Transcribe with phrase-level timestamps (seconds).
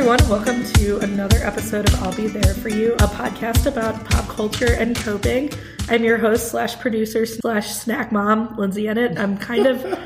[0.00, 0.30] everyone.
[0.30, 4.72] Welcome to another episode of I'll Be There For You, a podcast about pop culture
[4.72, 5.52] and coping.
[5.90, 9.18] I'm your host slash producer slash snack mom, Lindsay Ennett.
[9.18, 9.82] I'm kind of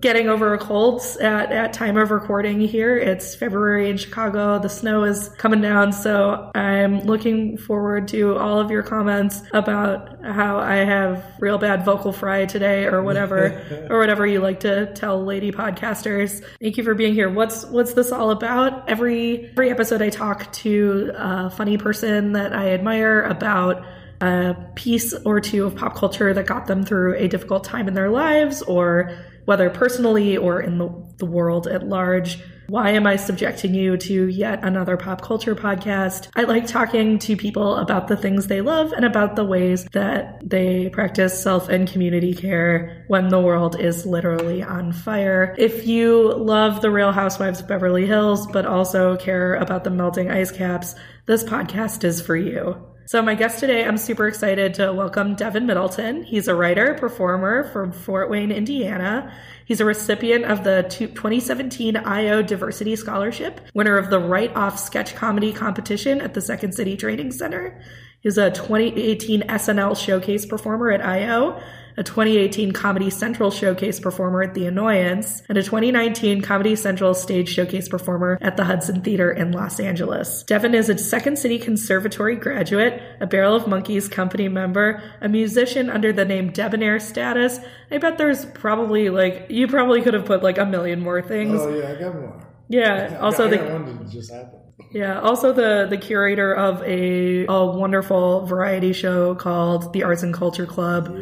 [0.00, 2.96] getting over a cold at, at time of recording here.
[2.96, 4.58] It's February in Chicago.
[4.58, 10.24] The snow is coming down, so I'm looking forward to all of your comments about
[10.24, 14.92] how I have real bad vocal fry today or whatever, or whatever you like to
[14.94, 16.44] tell lady podcasters.
[16.60, 17.30] Thank you for being here.
[17.30, 18.88] What's what's this all about?
[18.88, 23.84] Every every episode I talk to a funny person that I admire about
[24.20, 27.94] a piece or two of pop culture that got them through a difficult time in
[27.94, 29.16] their lives, or
[29.46, 32.38] whether personally or in the, the world at large.
[32.68, 36.28] Why am I subjecting you to yet another pop culture podcast?
[36.34, 40.42] I like talking to people about the things they love and about the ways that
[40.44, 45.54] they practice self and community care when the world is literally on fire.
[45.56, 50.32] If you love The Real Housewives of Beverly Hills, but also care about the melting
[50.32, 52.84] ice caps, this podcast is for you.
[53.08, 56.24] So, my guest today, I'm super excited to welcome Devin Middleton.
[56.24, 59.32] He's a writer, performer from Fort Wayne, Indiana.
[59.64, 65.14] He's a recipient of the 2017 IO Diversity Scholarship, winner of the Write Off Sketch
[65.14, 67.80] Comedy Competition at the Second City Training Center.
[68.22, 71.62] He's a 2018 SNL Showcase performer at IO,
[71.96, 77.48] a 2018 Comedy Central Showcase performer at The Annoyance, and a 2019 Comedy Central Stage
[77.48, 80.42] Showcase performer at the Hudson Theater in Los Angeles.
[80.44, 85.88] Devin is a Second City Conservatory graduate, a Barrel of Monkeys company member, a musician
[85.90, 87.58] under the name Debonair Status.
[87.90, 91.60] I bet there's probably like, you probably could have put like a million more things.
[91.60, 92.46] Oh, yeah, I got more.
[92.68, 93.58] Yeah, also the.
[93.58, 94.62] one just happened.
[94.92, 100.34] Yeah, also the the curator of a, a wonderful variety show called the Arts and
[100.34, 101.14] Culture Club.
[101.16, 101.18] Yeah,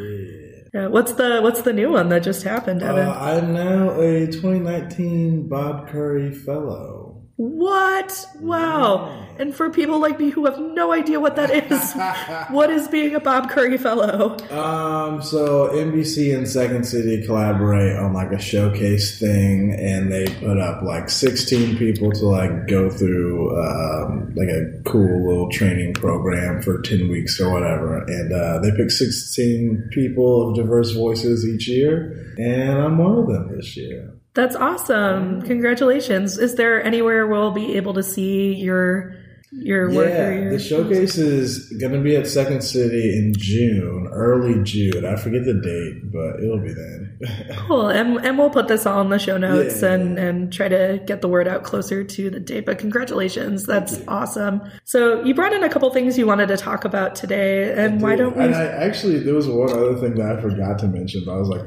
[0.75, 3.07] what's the what's the new one that just happened, Devin?
[3.07, 7.04] Uh, I'm now a 2019 Bob Curry Fellow.
[7.37, 8.25] What?
[8.39, 9.27] Wow!
[9.37, 11.93] And for people like me who have no idea what that is,
[12.49, 14.37] what is being a Bob Curry Fellow?
[14.49, 20.57] Um, so NBC and Second City collaborate on like a showcase thing, and they put
[20.57, 26.61] up like 16 people to like go through um, like a cool little training program
[26.61, 27.97] for 10 weeks or whatever.
[28.07, 33.27] And uh, they pick 16 people of diverse voices each year, and I'm one of
[33.27, 34.14] them this year.
[34.35, 35.41] That's awesome!
[35.43, 36.37] Congratulations!
[36.37, 39.15] Is there anywhere we'll be able to see your
[39.57, 40.09] your work?
[40.09, 45.05] Yeah, your- the showcase is going to be at Second City in June, early June.
[45.05, 47.01] I forget the date, but it'll be then.
[47.67, 49.93] Cool, and and we'll put this all in the show notes Yeah.
[49.93, 52.65] and and try to get the word out closer to the date.
[52.65, 54.61] But congratulations, that's awesome.
[54.83, 58.15] So you brought in a couple things you wanted to talk about today, and why
[58.17, 58.43] don't we?
[58.43, 61.23] And I actually, there was one other thing that I forgot to mention.
[61.25, 61.61] But I was like,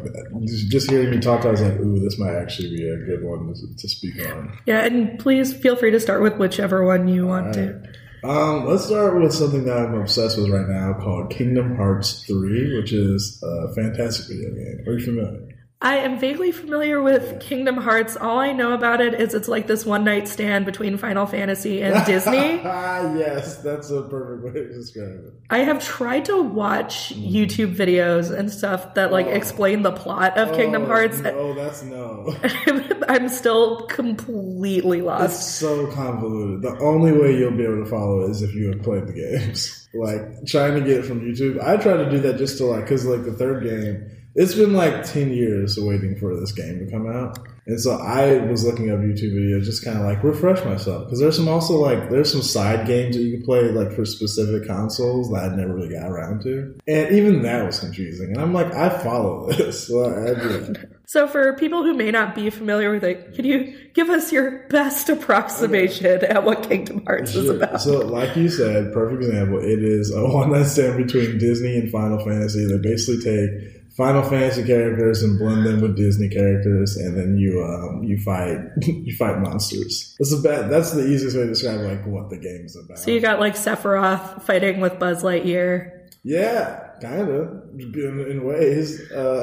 [0.68, 3.52] just- hearing you talk, I was like, ooh, this might actually be a good one
[3.54, 4.56] to, to speak on.
[4.66, 7.77] yeah, and please feel free to start with whichever one you want to.
[8.24, 12.76] Um, let's start with something that I'm obsessed with right now called Kingdom Hearts 3,
[12.76, 14.84] which is a fantastic video game.
[14.86, 15.57] Are you familiar?
[15.80, 18.16] I am vaguely familiar with Kingdom Hearts.
[18.16, 21.82] All I know about it is it's like this one night stand between Final Fantasy
[21.82, 22.60] and Disney.
[22.64, 25.34] Ah, yes, that's a perfect way to describe it.
[25.50, 30.52] I have tried to watch YouTube videos and stuff that like explain the plot of
[30.56, 31.20] Kingdom Oh, Hearts.
[31.20, 32.34] No, that's no.
[33.08, 35.26] I'm still completely lost.
[35.26, 36.62] It's so convoluted.
[36.62, 39.12] The only way you'll be able to follow it is if you have played the
[39.12, 39.88] games.
[39.94, 41.62] like trying to get it from YouTube.
[41.62, 44.10] I try to do that just to like because like the third game.
[44.34, 48.34] It's been like ten years waiting for this game to come out, and so I
[48.46, 51.74] was looking up YouTube videos just kind of like refresh myself because there's some also
[51.74, 55.56] like there's some side games that you can play like for specific consoles that I
[55.56, 58.28] never really got around to, and even that was confusing.
[58.32, 59.88] And I'm like, I follow this.
[59.88, 60.90] So I, I do it.
[61.08, 64.68] So, for people who may not be familiar with it, can you give us your
[64.68, 67.56] best approximation at what Kingdom Hearts is Sure.
[67.56, 67.80] about?
[67.80, 69.58] So, like you said, perfect example.
[69.58, 72.66] It is a one night stand between Disney and Final Fantasy.
[72.66, 77.64] They basically take Final Fantasy characters and blend them with Disney characters, and then you
[77.64, 80.14] um, you fight you fight monsters.
[80.20, 80.70] That's the bad.
[80.70, 83.00] That's the easiest way to describe like what the game's about.
[83.00, 85.96] so, you got like Sephiroth fighting with Buzz Lightyear.
[86.22, 89.10] Yeah, kind of in, in ways.
[89.10, 89.42] Uh,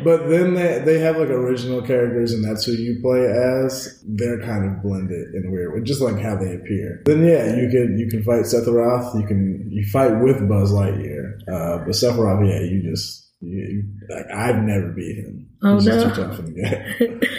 [0.02, 4.02] but then they they have like original characters, and that's who you play as.
[4.08, 7.04] They're kind of blended in a weird way, just like how they appear.
[7.06, 9.20] Then yeah, you can you can fight Sephiroth.
[9.20, 11.38] You can you fight with Buzz Lightyear.
[11.46, 15.48] Uh, but Sephiroth, yeah, you just you, like I've never beat him.
[15.62, 16.10] Oh, He's no.
[16.10, 16.40] tough.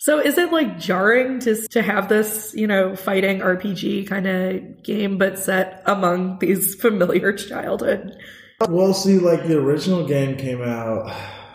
[0.00, 4.82] So, is it like jarring to to have this, you know, fighting RPG kind of
[4.84, 8.16] game, but set among these familiar childhood?
[8.68, 11.10] Well, see, like the original game came out.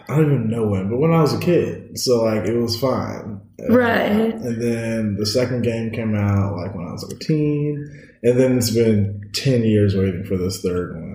[0.09, 2.77] I don't even know when, but when I was a kid, so like it was
[2.77, 3.39] fine.
[3.61, 4.33] Uh, right.
[4.33, 7.87] And then the second game came out like when I was like a teen,
[8.23, 11.12] and then it's been ten years waiting for this third one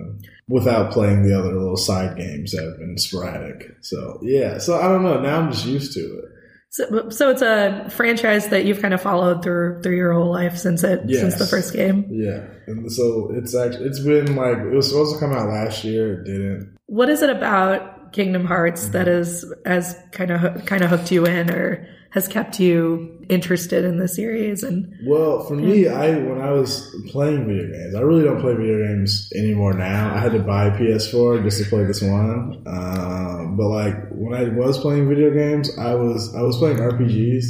[0.48, 3.76] without playing the other little side games that have been sporadic.
[3.82, 5.20] So yeah, so I don't know.
[5.20, 6.24] Now I'm just used to it.
[6.70, 10.56] So, so it's a franchise that you've kind of followed through through your whole life
[10.58, 11.20] since it Yes.
[11.20, 12.06] since the first game.
[12.10, 15.82] Yeah, and so it's actually it's been like it was supposed to come out last
[15.84, 16.20] year.
[16.20, 16.76] It didn't.
[16.86, 21.24] What is it about Kingdom Hearts that is has kind of kind of hooked you
[21.26, 24.62] in or has kept you interested in the series?
[24.62, 28.54] And Well, for me, I when I was playing video games, I really don't play
[28.54, 30.14] video games anymore now.
[30.14, 32.62] I had to buy a PS4 just to play this one.
[32.66, 37.44] Um, but like when I was playing video games, I was I was playing RPGs,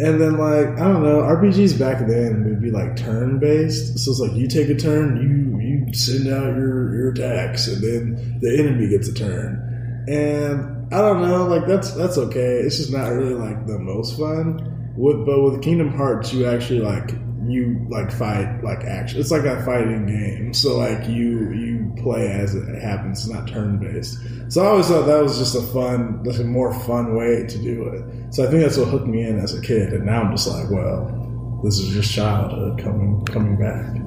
[0.00, 3.98] and then like I don't know, RPGs back then would be like turn based.
[4.00, 7.80] So it's like you take a turn, you you send out your your attacks, and
[7.80, 9.70] then the enemy gets a turn.
[10.08, 12.58] And I don't know, like that's that's okay.
[12.58, 14.92] It's just not really like the most fun.
[14.96, 17.10] With but with Kingdom Hearts, you actually like
[17.48, 19.18] you like fight like action.
[19.18, 20.54] It's like a fighting game.
[20.54, 24.18] So like you you play as it happens, it's not turn based.
[24.48, 27.58] So I always thought that was just a fun, like a more fun way to
[27.58, 28.32] do it.
[28.32, 29.92] So I think that's what hooked me in as a kid.
[29.94, 34.03] And now I'm just like, well, this is just childhood coming coming back.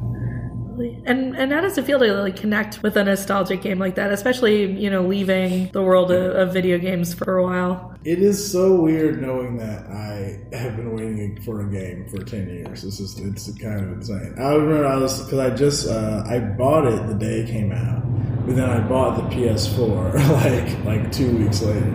[1.08, 4.12] And and how does it feel to like connect with a nostalgic game like that,
[4.12, 7.96] especially you know leaving the world of, of video games for a while?
[8.04, 12.50] It is so weird knowing that I have been waiting for a game for ten
[12.50, 12.84] years.
[12.84, 14.36] This is it's kind of insane.
[14.38, 17.72] I remember I was because I just uh, I bought it the day it came
[17.72, 18.02] out,
[18.46, 20.14] but then I bought the PS4
[20.44, 21.88] like like two weeks later,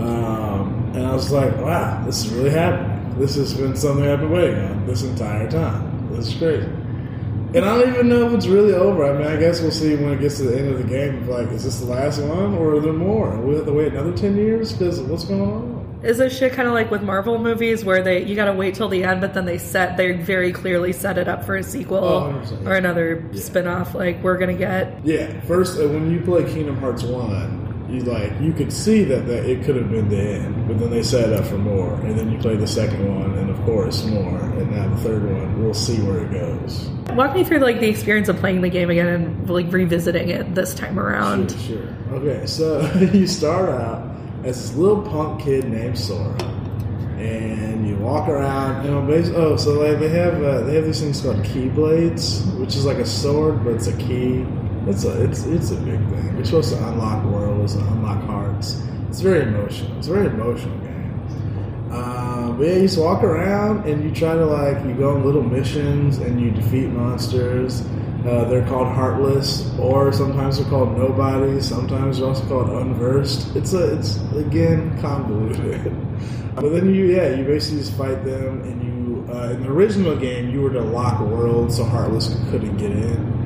[0.00, 3.18] um, and I was like, wow, this is really happening.
[3.18, 6.08] This has been something I've been waiting on this entire time.
[6.10, 6.79] This is crazy.
[7.54, 9.04] And I don't even know if it's really over.
[9.04, 11.26] I mean, I guess we'll see when it gets to the end of the game.
[11.28, 13.36] Like, is this the last one, or are there more?
[13.40, 16.00] We have to wait another ten years because what's going on?
[16.02, 18.88] Is this shit kind of like with Marvel movies where they you gotta wait till
[18.88, 21.98] the end, but then they set they very clearly set it up for a sequel
[22.02, 26.76] Oh, or another spin-off like we're gonna get Yeah, first uh, when you play Kingdom
[26.78, 27.59] Hearts one,
[27.90, 30.90] you like you could see that, that it could have been the end, but then
[30.90, 33.60] they set it up for more, and then you play the second one, and of
[33.64, 35.62] course more, and now the third one.
[35.62, 36.88] We'll see where it goes.
[37.14, 40.54] Walk me through like the experience of playing the game again and like revisiting it
[40.54, 41.50] this time around.
[41.52, 42.14] Sure, sure.
[42.14, 42.80] Okay, so
[43.12, 44.08] you start out
[44.44, 46.42] as this little punk kid named Sora,
[47.18, 48.84] and you walk around.
[48.84, 52.56] You know, basically, oh, so like they have uh, they have these things called keyblades,
[52.58, 54.46] which is like a sword, but it's a key.
[54.86, 56.36] It's a it's it's a big thing.
[56.36, 58.82] You're supposed to unlock worlds and unlock hearts.
[59.08, 59.98] It's very emotional.
[59.98, 60.90] It's a very emotional game.
[61.90, 65.24] Uh, but yeah, you just walk around and you try to like you go on
[65.24, 67.82] little missions and you defeat monsters.
[68.24, 71.66] Uh, they're called heartless, or sometimes they're called nobodies.
[71.66, 73.56] Sometimes they're also called unversed.
[73.56, 75.96] It's a it's again convoluted.
[76.54, 80.14] but then you yeah you basically just fight them and you uh, in the original
[80.16, 83.40] game you were to lock worlds so heartless couldn't get in.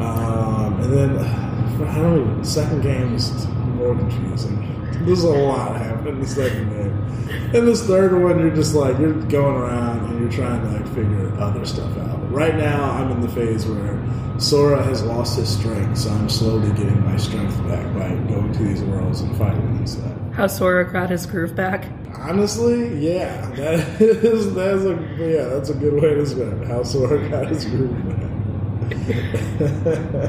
[0.00, 1.18] Um, and then
[1.88, 2.38] I don't even.
[2.38, 3.46] The second game is
[3.94, 5.04] more confusing.
[5.04, 7.54] There's a lot happening in the second game.
[7.54, 10.86] And this third one, you're just like you're going around and you're trying to like
[10.88, 12.30] figure other stuff out.
[12.30, 13.98] Right now, I'm in the phase where
[14.38, 18.64] Sora has lost his strength, so I'm slowly getting my strength back by going to
[18.64, 20.12] these worlds and fighting and stuff.
[20.32, 21.86] How Sora got his groove back.
[22.18, 26.68] Honestly, yeah, that is that's a yeah, that's a good way to describe it.
[26.68, 28.18] How Sora got his groove back.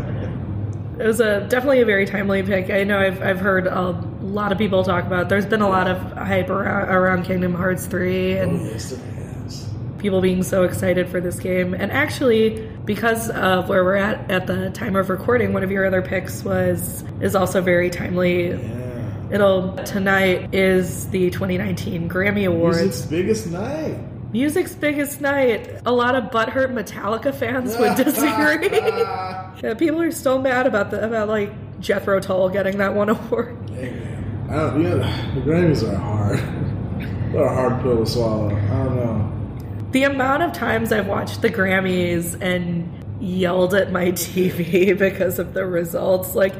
[0.99, 2.69] It was a definitely a very timely pick.
[2.69, 3.91] I know I've I've heard a
[4.21, 5.23] lot of people talk about.
[5.23, 5.29] it.
[5.29, 8.93] There's been a lot of hype around, around Kingdom Hearts three and oh, yes,
[9.97, 11.73] people being so excited for this game.
[11.73, 15.85] And actually, because of where we're at at the time of recording, one of your
[15.85, 18.49] other picks was is also very timely.
[18.49, 19.29] Yeah.
[19.31, 22.79] It'll tonight is the 2019 Grammy Awards.
[22.79, 23.97] Music's biggest night.
[24.31, 25.81] Music's biggest night.
[25.85, 28.69] A lot of butthurt Metallica fans would disagree.
[28.69, 33.57] yeah, people are still mad about the about like Jethro Tull getting that one award.
[33.71, 34.49] Hey, man.
[34.49, 34.97] I don't, know,
[35.35, 36.39] the Grammys are hard.
[37.31, 38.49] They're a hard pill to swallow.
[38.55, 39.89] I don't know.
[39.91, 45.53] The amount of times I've watched the Grammys and yelled at my TV because of
[45.53, 46.53] the results, like,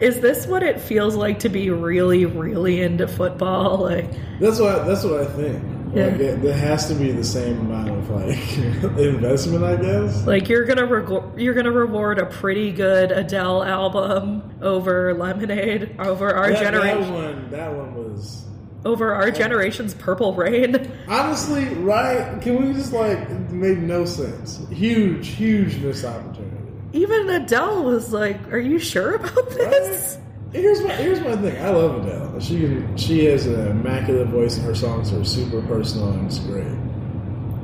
[0.00, 3.78] is this what it feels like to be really, really into football?
[3.90, 5.62] Like, That's what that's what I think.
[5.94, 6.06] Yeah.
[6.06, 8.58] Like it, there has to be the same amount of like
[8.98, 10.26] investment, I guess.
[10.26, 16.34] like you're gonna rego- you're gonna reward a pretty good Adele album over Lemonade, over
[16.34, 18.44] our that, generation, that one, that one was
[18.84, 20.90] over our generation's Purple Rain.
[21.08, 22.40] honestly right.
[22.42, 24.66] Can we just like it made no sense?
[24.70, 26.50] Huge, huge missed opportunity.
[26.92, 30.18] Even Adele was like, "Are you sure about this?"
[30.54, 31.60] Here's my here's my thing.
[31.60, 32.38] I love Adele.
[32.38, 36.38] She can she has an immaculate voice, and her songs are super personal and it's
[36.38, 36.72] great.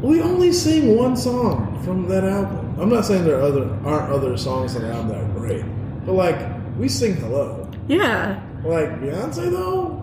[0.03, 2.75] We only sing one song from that album.
[2.81, 5.65] I'm not saying there are other aren't other songs on the album that are great,
[6.05, 6.39] but like
[6.77, 8.43] we sing "Hello." Yeah.
[8.65, 10.03] Like Beyonce though,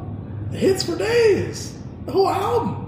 [0.51, 1.77] hits for days.
[2.05, 2.86] The whole album.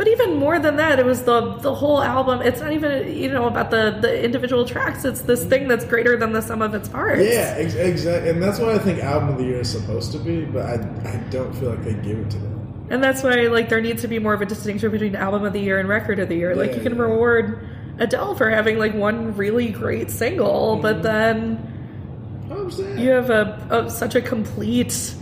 [0.00, 2.40] But even more than that, it was the the whole album.
[2.40, 5.04] It's not even you know about the the individual tracks.
[5.04, 7.20] It's this thing that's greater than the sum of its parts.
[7.22, 8.30] Yeah, ex- exactly.
[8.30, 10.46] And that's what I think album of the year is supposed to be.
[10.46, 12.86] But I I don't feel like they give it to them.
[12.88, 15.52] And that's why like there needs to be more of a distinction between album of
[15.52, 16.56] the year and record of the year.
[16.56, 17.02] Like Yeah, you can yeah.
[17.02, 20.82] reward Adele for having like one really great single, Mm-hmm.
[20.82, 25.14] but then you have a, a such a complete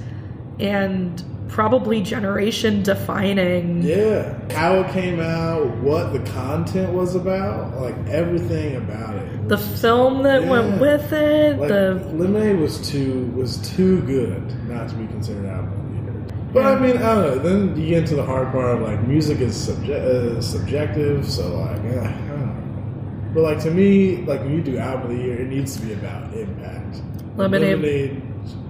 [0.60, 7.96] and probably generation defining Yeah, how it came out, what the content was about, like
[8.08, 9.48] everything about it.
[9.48, 14.88] the film that went with it, Like the Lemonade was too was too good not
[14.90, 16.26] to be considered album of the year.
[16.52, 17.38] But I mean, I don't know.
[17.38, 19.90] Then you get into the hard part of like music is subje-
[20.38, 23.32] uh, subjective, so like, eh, I don't know.
[23.34, 25.82] But like to me, like when you do album of the year, it needs to
[25.84, 27.02] be about impact.
[27.36, 28.22] Lemonade-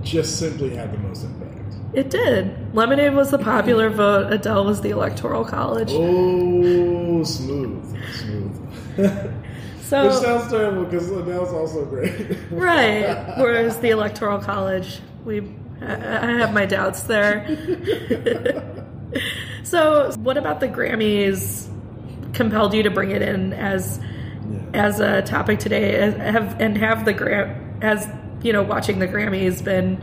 [0.02, 1.47] just simply had the most impact.
[1.92, 2.74] It did.
[2.74, 4.32] Lemonade was the popular vote.
[4.32, 5.90] Adele was the electoral college.
[5.92, 9.34] Oh, smooth, smooth.
[9.88, 12.36] So Which sounds terrible because Adele's also great.
[12.50, 13.38] Right.
[13.38, 15.40] Whereas the Electoral College, we,
[15.80, 15.94] I
[16.28, 17.46] I have my doubts there.
[19.62, 21.66] so, what about the Grammys
[22.34, 23.98] compelled you to bring it in as
[24.74, 25.92] as a topic today?
[26.10, 28.06] Have and have the Gram as
[28.42, 29.96] you know, watching the Grammys been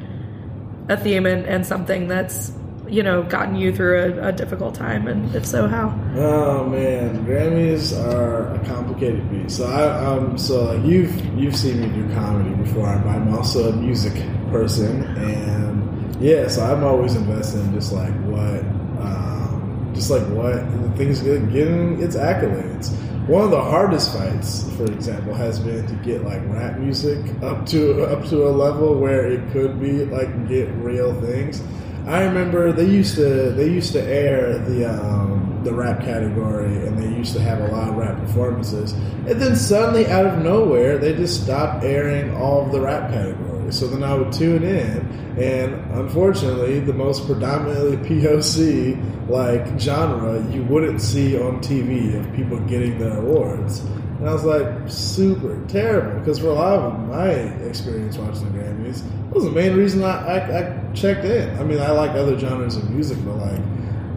[0.90, 2.52] a theme and, and something that's
[2.88, 5.88] you know gotten you through a, a difficult time, and if so, how?
[6.16, 9.58] Oh man, Grammys are a complicated beast.
[9.58, 13.76] So I, um, so like you've you've seen me do comedy before, I'm also a
[13.76, 14.14] music
[14.52, 18.62] person, and yeah, so I'm always invested in just like what,
[19.04, 22.96] um, just like what the things get getting its accolades.
[23.28, 27.66] One of the hardest fights, for example, has been to get like rap music up
[27.68, 31.60] to up to a level where it could be like get real things.
[32.06, 37.00] I remember they used to they used to air the um, the rap category, and
[37.00, 38.92] they used to have a lot of rap performances.
[38.92, 43.55] And then suddenly, out of nowhere, they just stopped airing all of the rap categories.
[43.72, 45.00] So then I would tune in,
[45.38, 52.60] and unfortunately, the most predominantly POC like genre you wouldn't see on TV of people
[52.62, 53.80] getting their awards.
[53.80, 56.20] And I was like, super terrible.
[56.20, 59.04] Because for a lot of my experience watching the Grammys,
[59.36, 61.50] was the main reason I, I, I checked in.
[61.60, 63.62] I mean, I like other genres of music, but like,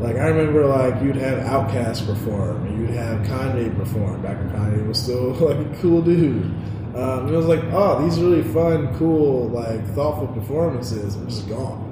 [0.01, 4.51] like I remember like you'd have Outkast perform, and you'd have Kanye perform back when
[4.51, 6.55] Kanye was still like a cool dude.
[6.99, 11.85] Um, it was like, oh, these really fun, cool, like thoughtful performances are just gone.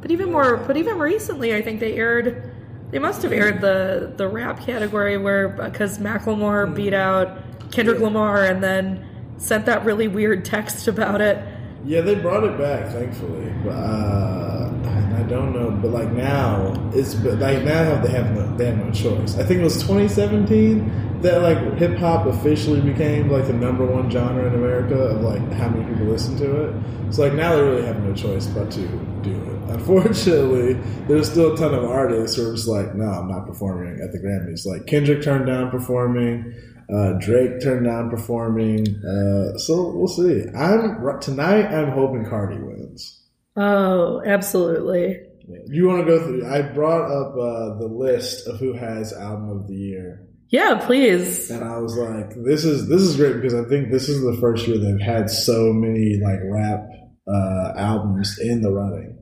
[0.00, 2.50] But even more, but even recently, I think they aired.
[2.90, 7.38] They must have aired the the rap category where because Macklemore beat out
[7.70, 8.00] Kendrick.
[8.00, 9.04] Lamar and then
[9.36, 11.44] sent that really weird text about it.
[11.84, 13.52] Yeah, they brought it back, thankfully.
[13.62, 14.77] But uh,
[15.18, 15.70] I don't know.
[15.70, 19.36] But like now, it's like now they have no they have no choice.
[19.36, 24.08] I think it was 2017 that like hip hop officially became like the number one
[24.08, 27.12] genre in America of like how many people listen to it.
[27.12, 28.86] So like now they really have no choice but to
[29.22, 29.58] do it.
[29.68, 30.74] Unfortunately,
[31.08, 34.12] there's still a ton of artists who are just like, no, I'm not performing at
[34.12, 34.64] the Grammys.
[34.64, 36.54] Like Kendrick turned down performing.
[36.90, 38.86] Uh, Drake turned down performing.
[39.04, 40.46] Uh, so we'll see.
[40.56, 41.66] I'm tonight.
[41.66, 43.17] I'm hoping Cardi wins.
[43.58, 45.18] Oh, absolutely.
[45.66, 46.46] You want to go through?
[46.46, 51.50] I brought up uh, the list of who has album of the year, Yeah, please.
[51.50, 54.36] and I was like, "This is this is great because I think this is the
[54.40, 56.86] first year they've had so many like rap
[57.26, 59.18] uh, albums in the running."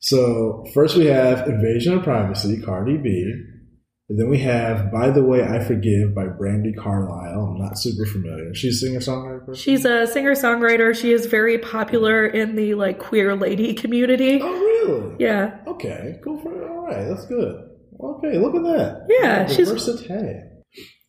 [0.00, 3.32] So first we have "Invasion of Privacy," Cardi B.
[4.10, 7.40] And then we have "By the Way I Forgive" by Brandi Carlile.
[7.52, 8.54] I'm not super familiar.
[8.54, 9.54] She's a singer songwriter.
[9.54, 10.94] She's a singer songwriter.
[10.94, 14.40] She is very popular in the like queer lady community.
[14.42, 15.16] Oh, really?
[15.18, 17.04] Yeah, Okay, cool for all right.
[17.06, 17.64] That's good.
[18.00, 19.06] Okay, look at that.
[19.10, 20.40] Yeah, she's- Diversity.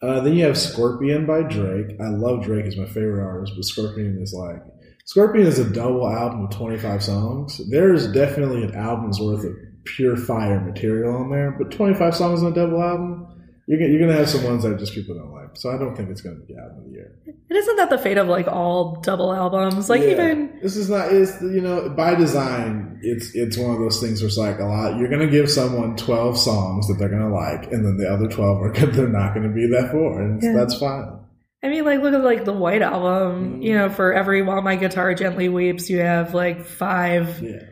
[0.02, 1.98] Uh, then you have Scorpion by Drake.
[2.02, 4.62] I love Drake; is my favorite artist, but Scorpion is like
[5.06, 7.60] Scorpion is a double album of twenty five songs.
[7.70, 9.52] There's definitely an album's worth of
[9.96, 13.28] pure fire material on there, but twenty five songs on a double album,
[13.68, 15.50] you're gonna, you're gonna have some ones that just people don't like.
[15.56, 17.12] So I don't think it's gonna be album of the year.
[17.26, 19.90] and isn't that the fate of like all double albums?
[19.90, 20.10] Like Yeah.
[20.12, 24.22] even this is not it's you know by design it's it's one of those things
[24.22, 27.72] where it's like a lot you're gonna give someone 12 songs that they're gonna like
[27.72, 30.54] and then the other 12 are they're not gonna be that for and Yeah.
[30.54, 31.16] that's fine
[31.62, 33.62] I mean, like, look at like the White Album.
[33.62, 33.76] You mm.
[33.76, 37.64] know, for every "While My Guitar Gently Weeps," you have like five Yeah.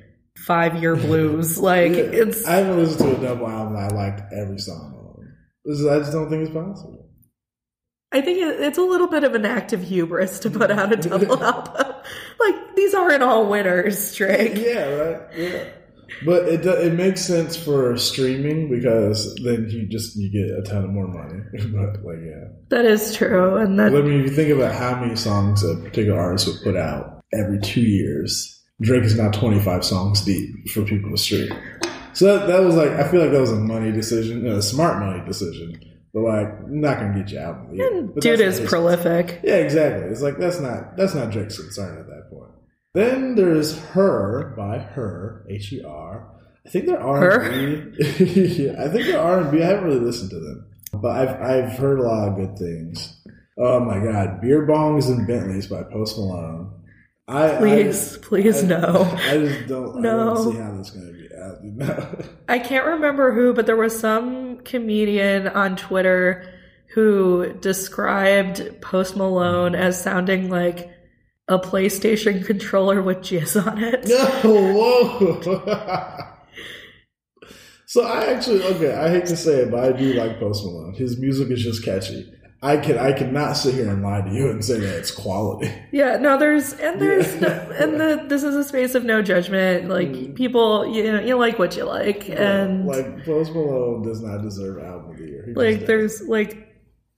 [0.45, 1.57] Five year blues.
[1.57, 2.03] Like, Yeah.
[2.03, 5.27] it's I haven't listened to a double album that I liked every song on.
[5.89, 7.05] I just don't think it's possible.
[8.13, 10.95] I think it's a little bit of an act of hubris to put out a
[11.09, 11.93] double album.
[12.39, 14.53] Like, these aren't all winners, Drake.
[14.55, 15.21] Yeah, right.
[15.37, 15.63] Yeah,
[16.25, 20.85] but it it makes sense for streaming because then you just you get a ton
[20.85, 21.41] of more money.
[21.51, 24.97] but like, yeah, That is true, and I that mean, if you think about how
[25.01, 29.59] many songs a particular artist would put out every two years, Drake is now twenty
[29.59, 31.49] five songs deep for people to stream.
[32.13, 34.99] So that, that was like I feel like that was a money decision, a smart
[34.99, 35.79] money decision.
[36.13, 38.01] But like, not gonna get you out of the year.
[38.03, 39.41] But dude is not prolific.
[39.43, 40.09] Yeah, exactly.
[40.09, 42.51] It's like that's not that's not Drake's concern at that point.
[42.93, 46.33] Then there's her by her H E R.
[46.65, 48.65] I think they're R and B.
[48.65, 49.61] Yeah, I think they're R and B.
[49.61, 53.21] I haven't really listened to them, but I've I've heard a lot of good things.
[53.59, 56.76] Oh my god, beer bongs and Bentleys by Post Malone.
[57.27, 59.03] I I- Please, please, I- no.
[59.15, 59.97] I just don't.
[59.97, 60.33] I No.
[60.35, 61.63] don't see how this gonna be out.
[61.63, 62.25] No.
[62.47, 66.45] I can't remember who, but there was some comedian on Twitter
[66.93, 70.89] who described Post Malone as sounding like
[71.49, 74.07] a PlayStation controller with jizz on it.
[74.07, 74.25] No,
[74.73, 76.23] whoa.
[77.85, 78.93] so I actually okay.
[78.95, 80.93] I hate to say it, but I do like Post Malone.
[80.93, 82.31] His music is just catchy.
[82.61, 85.71] I can I cannot sit here and lie to you and say that it's quality.
[85.91, 87.39] Yeah, no, there's and there's Yeah.
[87.41, 87.47] no,
[87.77, 89.87] and the this is a space of no judgment.
[89.89, 90.35] Like Mm.
[90.35, 94.41] people, you know, you like what you like, and like, like Post Malone does not
[94.41, 95.43] deserve album of the year.
[95.47, 95.85] He doesn't.
[95.85, 96.63] there's like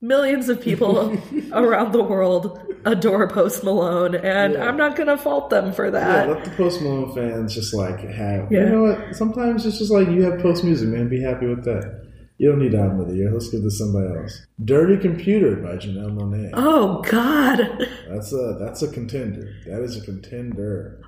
[0.01, 1.17] millions of people
[1.53, 4.67] around the world adore Post Malone, and Yeah.
[4.67, 6.27] I'm not gonna fault them for that.
[6.27, 8.51] yeah, let the Post Malone fans just like have.
[8.51, 8.65] Yeah.
[8.65, 9.15] You know what?
[9.15, 11.08] Sometimes it's just like you have Post music, man.
[11.08, 12.09] Be happy with that.
[12.39, 13.31] You don't need album of the year.
[13.31, 14.48] Let's give this to somebody else.
[14.63, 16.50] Dirty Computer by Janelle Monae.
[16.53, 17.60] Oh God!
[18.08, 19.53] That's a that's a contender.
[19.67, 21.01] That is a contender.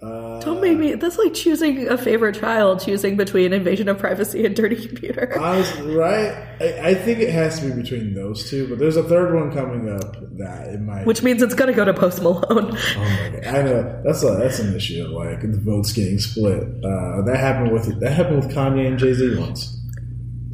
[0.00, 0.94] Uh, Don't make me.
[0.94, 5.36] That's like choosing a favorite child, choosing between Invasion of Privacy and Dirty Computer.
[5.40, 6.30] Honestly, right?
[6.60, 9.50] I, I think it has to be between those two, but there's a third one
[9.52, 11.04] coming up that it might.
[11.06, 12.44] Which means it's gonna go to Post Malone.
[12.46, 15.04] oh my god, I know that's a that's an issue.
[15.08, 16.62] Like the votes getting split.
[16.84, 19.80] Uh, that happened with that happened with Kanye and Jay Z once.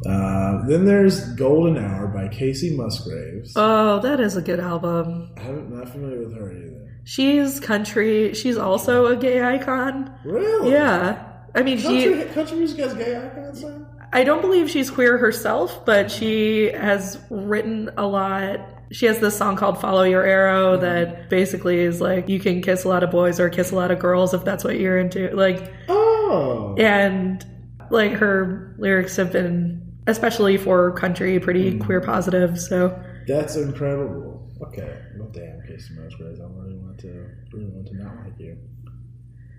[0.05, 3.53] Uh, then there's Golden Hour by Kacey Musgraves.
[3.55, 5.31] Oh, that is a good album.
[5.37, 6.99] I'm not familiar with her either.
[7.03, 8.33] She's country.
[8.33, 10.13] She's also a gay icon.
[10.23, 10.71] Really?
[10.71, 11.27] Yeah.
[11.53, 12.05] I mean, she.
[12.13, 13.85] Country, country music has gay icons now?
[14.13, 18.59] I don't believe she's queer herself, but she has written a lot.
[18.91, 22.83] She has this song called Follow Your Arrow that basically is like you can kiss
[22.83, 25.29] a lot of boys or kiss a lot of girls if that's what you're into.
[25.33, 26.75] Like, Oh.
[26.77, 27.45] and
[27.89, 29.80] like her lyrics have been,
[30.11, 32.59] especially for country, pretty queer positive.
[32.59, 34.47] So, That's incredible.
[34.67, 35.01] Okay.
[35.17, 36.39] Well, damn, Kacey Musgraves.
[36.39, 38.57] I really want to, really want to not like you.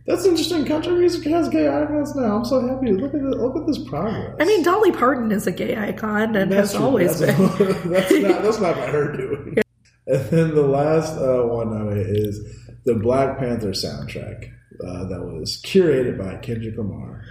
[0.06, 0.64] That's interesting.
[0.64, 2.36] Country music has gay icons now.
[2.38, 2.90] I'm so happy.
[2.92, 4.34] Look at the, look at this progress.
[4.40, 6.84] I mean, Dolly Parton is a gay icon and has true.
[6.84, 7.90] always that's, been.
[7.90, 9.56] that's not that's not by her doing.
[10.04, 12.44] And then the last uh, one on it is
[12.84, 14.52] the Black Panther soundtrack
[14.84, 17.24] uh, that was curated by Kendrick Lamar.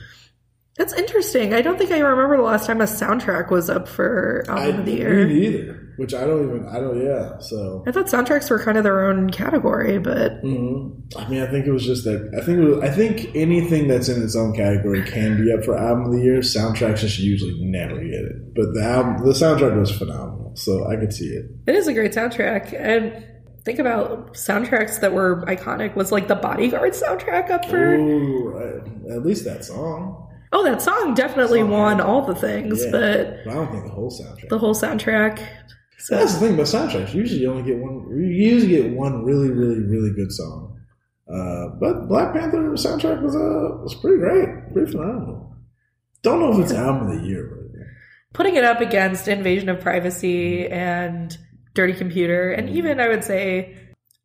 [0.77, 1.53] That's interesting.
[1.53, 4.79] I don't think I remember the last time a soundtrack was up for I album
[4.81, 5.27] of the year.
[5.27, 5.77] me neither.
[5.97, 6.67] Which I don't even.
[6.69, 7.05] I don't.
[7.05, 7.38] Yeah.
[7.39, 7.84] So.
[7.86, 11.67] I thought soundtracks were kind of their own category, but hmm I mean, I think
[11.67, 12.31] it was just that.
[12.36, 15.65] I think it was, I think anything that's in its own category can be up
[15.65, 16.39] for album of the year.
[16.39, 20.95] Soundtracks just usually never get it, but the album, the soundtrack was phenomenal, so I
[20.95, 21.45] could see it.
[21.67, 22.73] it is a great soundtrack.
[22.73, 23.27] And
[23.65, 25.95] think about soundtracks that were iconic.
[25.95, 27.95] Was like the Bodyguard soundtrack up for?
[27.95, 29.12] Ooh, right.
[29.13, 30.29] At least that song.
[30.53, 32.91] Oh, that song definitely Song won all the things, Yeah.
[32.91, 34.49] but But I don't think the whole soundtrack.
[34.49, 35.39] the whole soundtrack.
[35.97, 37.13] So That's the thing about soundtracks.
[37.13, 38.07] Usually, you only get one.
[38.09, 40.79] You usually get one really, really, really good song.
[41.31, 45.55] Uh, but Black Panther soundtrack was uh was pretty great, pretty phenomenal.
[46.23, 47.43] Don't know if it's album of the year.
[47.45, 47.57] Right?
[48.33, 51.37] putting it up against Invasion of Privacy and
[51.73, 53.75] Dirty Computer, and even I would say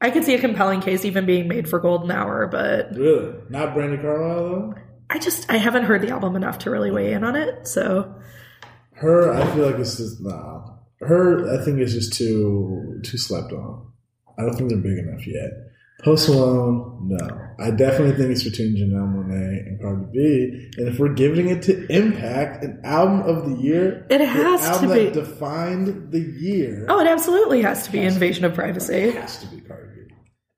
[0.00, 3.74] I could see a compelling case even being made for Golden Hour, but Really, not
[3.76, 4.74] Brandi Carlile though.
[5.10, 7.66] I just I haven't heard the album enough to really weigh in on it.
[7.68, 8.14] So
[8.94, 10.62] Her, I feel like it's just nah.
[11.00, 13.86] Her, I think is just too too slept on.
[14.38, 15.50] I don't think they're big enough yet.
[16.04, 17.40] Post Malone, no.
[17.58, 20.70] I definitely think it's between Janelle Monae and Cardi B.
[20.76, 24.86] And if we're giving it to Impact, an album of the year, It has to
[24.92, 25.04] be.
[25.04, 26.84] that defined the year.
[26.90, 28.94] oh, it absolutely has to be Has to Invasion of Privacy.
[28.94, 29.95] It has to be Cardi B.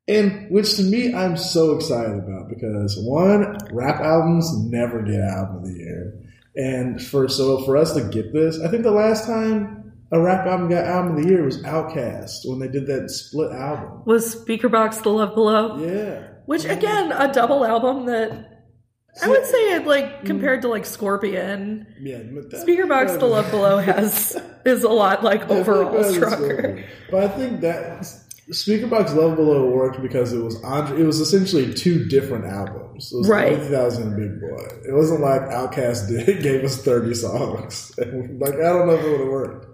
[0.09, 5.57] And which to me, I'm so excited about because one, rap albums never get album
[5.57, 6.19] of the year.
[6.55, 10.47] And for so for us to get this, I think the last time a rap
[10.47, 14.01] album got album of the year was Outkast when they did that split album.
[14.05, 15.77] Was Speakerboxxx The Love Below?
[15.85, 16.27] Yeah.
[16.47, 18.63] Which again, a double album that
[19.21, 20.25] I would say it like mm-hmm.
[20.25, 22.17] compared to like Scorpion, Yeah.
[22.17, 26.83] that- Speakerboxxx The Love Below has is a lot like overall stronger.
[27.11, 28.03] But I think that
[28.51, 33.11] Speakerboxxx Love Below worked because it was Andre, it was essentially two different albums.
[33.13, 33.55] It was Right.
[33.57, 34.63] 2000 Big Boi.
[34.87, 37.91] It wasn't like Outkast did gave us 30 songs.
[37.97, 39.65] like I don't know if it would have worked.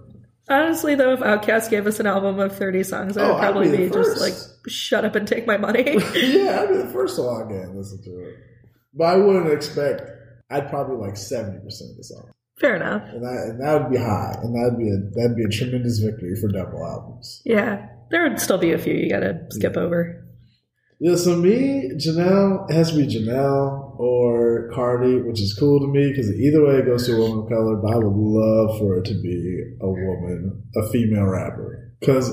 [0.48, 3.42] Honestly, though, if Outkast gave us an album of 30 songs, I would Oh, I'd
[3.52, 4.34] probably be be just like,
[4.68, 5.84] shut up and take my money.
[6.14, 8.36] yeah, I'd be the first to log in and listen to it.
[8.94, 10.02] But I wouldn't expect.
[10.52, 13.02] I'd probably like 70 percent of the songs, Fair enough.
[13.12, 15.98] and that and that would be high, and that'd be a that'd be a tremendous
[15.98, 17.42] victory for double albums.
[17.44, 17.88] Yeah.
[18.12, 20.22] There would still be a few you gotta skip over.
[21.00, 25.88] Yeah, so me, Janelle, it has to be Janelle or Cardi, which is cool to
[25.88, 28.80] me because either way it goes to a woman of color, but I would love
[28.80, 31.92] for it to be a woman, a female rapper.
[32.00, 32.32] Because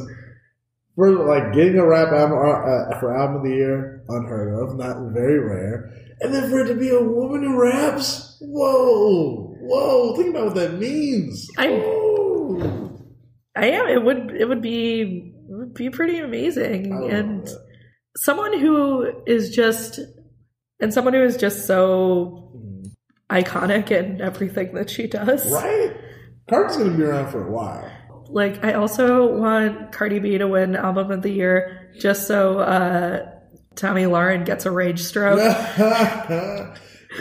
[0.95, 5.13] for like getting a rap album uh, for album of the year, unheard of, not
[5.13, 5.91] very rare.
[6.21, 10.55] And then for it to be a woman who raps, whoa, whoa, think about what
[10.55, 11.49] that means.
[11.59, 12.91] I- Whoa.
[13.55, 13.87] I am.
[13.89, 14.31] It would.
[14.31, 15.32] It would be.
[15.55, 17.49] Would be pretty amazing, love and
[18.17, 20.01] someone who is just,
[20.81, 22.51] and someone who is just so
[23.29, 25.51] iconic in everything that she does.
[25.51, 25.95] Right?
[26.49, 27.91] Cardi's to be around for a while.
[28.29, 33.31] Like, I also want Cardi B to win Album of the Year, just so uh,
[33.75, 35.37] Tomi Lahren gets a rage stroke.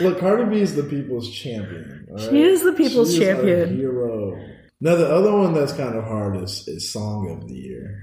[0.00, 2.06] Look, Cardi B is the people's champion.
[2.10, 2.30] right?
[2.30, 3.76] She is the people's She champion.
[3.76, 4.38] hero.
[4.80, 7.98] Now, the other one that's kind of hard is, is Song of the Year,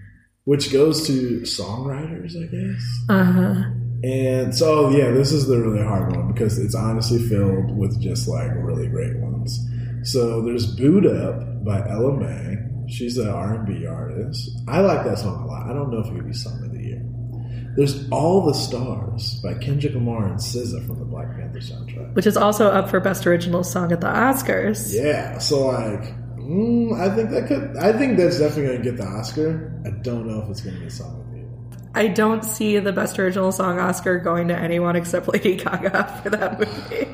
[0.50, 2.82] which goes to songwriters, I guess.
[3.08, 3.64] Uh huh.
[4.04, 8.28] And so, yeah, this is the really hard one because it's honestly filled with just
[8.28, 9.60] like really great ones.
[10.02, 12.56] So there's "Boo'd Up" by Ella Mai.
[12.88, 14.50] She's an R&B artist.
[14.68, 15.70] I like that song a lot.
[15.70, 17.06] I don't know if it would be song of the year.
[17.76, 22.16] There's "All the Stars" by Kendrick Lamar and SZA from the Black Panther soundtrack.
[22.16, 24.96] Which is also up for Best Original Song at the Oscars.
[24.96, 26.16] Yeah, so like,
[26.50, 27.78] mm, I think that could.
[27.78, 29.82] I think that's definitely gonna get the Oscar.
[29.86, 31.48] I don't know if it's gonna be a song of the year.
[31.96, 36.30] I don't see the Best Original Song Oscar going to anyone except Lady Gaga for
[36.30, 37.08] that movie.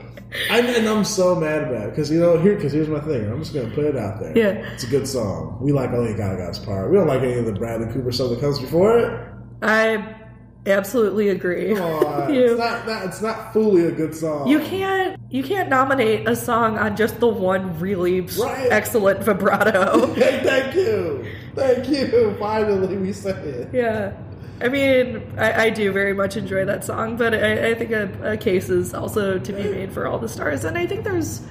[0.49, 3.29] I, and I'm so mad about it because you know here because here's my thing.
[3.31, 4.37] I'm just gonna put it out there.
[4.37, 4.73] Yeah.
[4.73, 5.57] it's a good song.
[5.61, 6.91] We like Lady Gaga's part.
[6.91, 9.31] We don't like any of the Bradley Cooper stuff that comes before it.
[9.61, 10.24] I
[10.67, 11.77] absolutely agree.
[11.77, 14.47] On, You- it's not, it's not fully a good song.
[14.47, 18.67] You can't you can't nominate a song on just the one really Right.
[18.71, 20.07] excellent vibrato.
[20.15, 21.25] Thank you,
[21.55, 22.35] thank you.
[22.39, 23.69] Finally, we said it.
[23.73, 24.13] yeah.
[24.61, 28.31] I mean, I, I do very much enjoy that song, but I, I think a,
[28.33, 31.41] a case is also to be made for all the stars, and I think there's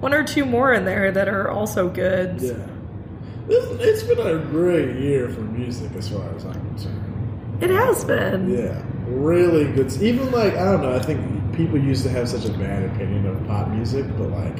[0.00, 2.42] one or two more in there that are also good.
[2.42, 2.52] Yeah,
[3.48, 7.01] this, it's been a great year for music as far as I'm concerned.
[7.62, 8.50] It has been.
[8.50, 9.92] Yeah, really good.
[10.02, 10.94] Even like I don't know.
[10.94, 14.56] I think people used to have such a bad opinion of pop music, but like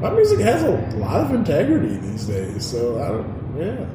[0.00, 2.64] pop music has a lot of integrity these days.
[2.64, 3.56] So I don't.
[3.58, 3.86] Yeah.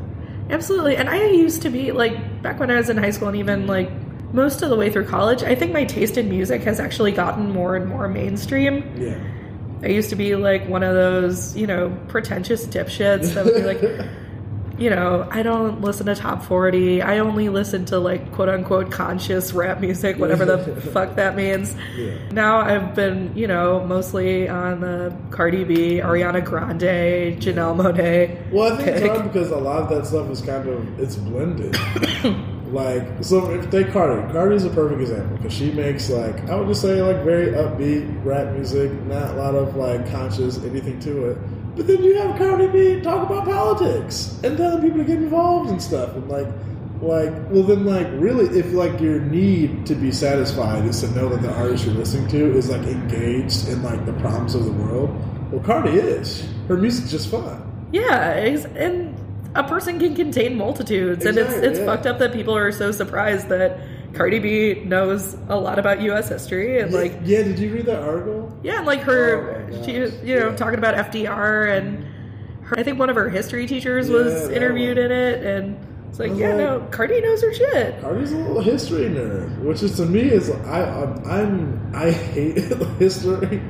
[0.54, 0.96] Absolutely.
[0.96, 3.68] And I used to be like back when I was in high school and even
[3.68, 3.92] like
[4.34, 7.52] most of the way through college, I think my taste in music has actually gotten
[7.52, 8.84] more and more mainstream.
[8.98, 9.20] Yeah.
[9.82, 13.64] I used to be like one of those, you know, pretentious dipshits that would be
[13.64, 13.82] like,
[14.80, 17.02] you know, I don't listen to top 40.
[17.02, 21.76] I only listen to like quote unquote conscious rap music, whatever the fuck that means.
[21.98, 22.18] Yeah.
[22.32, 28.52] Now I've been, you know, mostly on the Cardi B, Ariana Grande, Janelle Monae.
[28.52, 29.12] Well, I think it's pick.
[29.12, 31.78] hard because a lot of that stuff is kind of it's blended.
[32.72, 36.70] like, so if they Cardi, Cardi's a perfect example because she makes like I would
[36.70, 41.32] just say like very upbeat rap music, not a lot of like conscious anything to
[41.32, 41.38] it.
[41.80, 45.70] But then you have Cardi B talk about politics and telling people to get involved
[45.70, 46.48] and stuff, and like,
[47.02, 51.30] like, well, then like really, if like your need to be satisfied is to know
[51.30, 54.74] that the artist you're listening to is like engaged in like the problems of the
[54.74, 55.10] world,
[55.54, 56.46] well, Cardi is.
[56.68, 57.64] Her music's just fun.
[57.94, 59.16] Yeah, ex- and
[59.56, 61.86] a person can contain multitudes, and it's it's yeah.
[61.86, 63.80] fucked up that people are so surprised that
[64.14, 66.30] Cardi B knows a lot about U.S.
[66.30, 68.52] history and like yeah, did you read that article?
[68.64, 70.56] yeah, and like her, Oh she was you know yeah.
[70.56, 72.06] talking about FDR and
[72.64, 75.78] her, I think one of her history teachers was Yeah, interviewed in it, and
[76.10, 78.02] it's like yeah, like- no, Cardi knows her shit.
[78.02, 82.58] Cardi's a little history nerd, which is to me is I I'm, I'm I hate
[83.00, 83.62] history,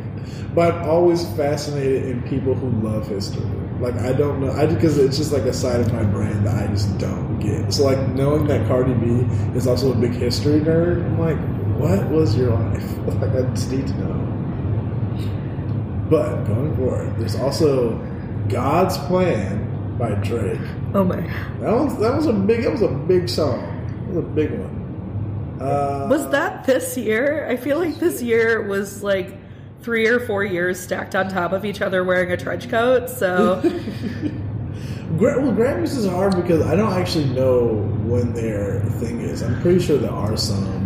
[0.56, 3.44] but I'm always fascinated in people who love history.
[3.80, 6.64] Like I don't know, I because it's just like a side of my brain that
[6.64, 7.74] I just don't get.
[7.74, 11.38] So like knowing that Cardi B is also a big history nerd, I'm like,
[11.80, 12.84] what was your life?
[13.20, 14.26] Like I just need to know.
[16.10, 17.98] But going forward, there's also
[18.50, 20.60] God's Plan by Drake.
[20.94, 21.22] Oh my.
[21.60, 23.60] That was that was a big that was a big song.
[24.10, 25.58] It was a big one.
[25.62, 27.46] Uh, Was that this year?
[27.50, 29.36] I feel like this year was like
[29.82, 33.10] three or four years stacked on top of each other wearing a trench coat.
[33.10, 33.56] So
[35.12, 39.42] well, Grammys is hard because I don't actually know when their thing is.
[39.42, 40.80] I'm pretty sure there are some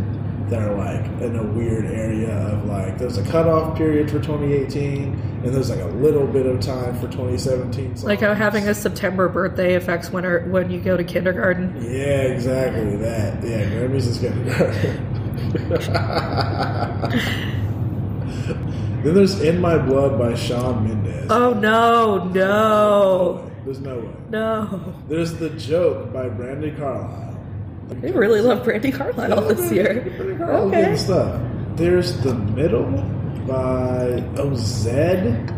[0.50, 5.42] that are like in a weird area of like there's a cutoff period for 2018
[5.44, 7.96] and there's like a little bit of time for 2017.
[8.04, 11.76] like how having a September birthday affects when or, when you go to kindergarten.
[11.82, 13.44] Yeah, exactly that.
[13.44, 14.44] Yeah, Grammys is getting
[19.04, 21.28] Then there's In My Blood by Shawn Mendes.
[21.30, 24.10] Oh no, no, There's no way.
[24.30, 24.94] no.
[25.10, 27.38] There's The Joke by Brandi Carlile.
[27.90, 30.06] They really love Brandi Carlile this year.
[30.18, 30.82] Brandi Carlile's Okay.
[30.82, 31.42] getting stuff.
[31.76, 32.86] There's The Middle
[33.46, 35.52] by Oh Zedd.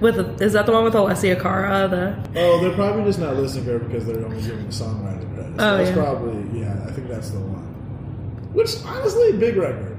[0.00, 1.88] With is that the one with Alessia Cara?
[1.88, 5.34] The Oh, they're probably just not listening to her because they're only giving the songwriting
[5.34, 5.56] credits.
[5.58, 5.94] Oh, that's yeah.
[5.96, 6.84] probably yeah.
[6.86, 7.62] I think that's the one.
[8.54, 9.95] Which honestly, big record.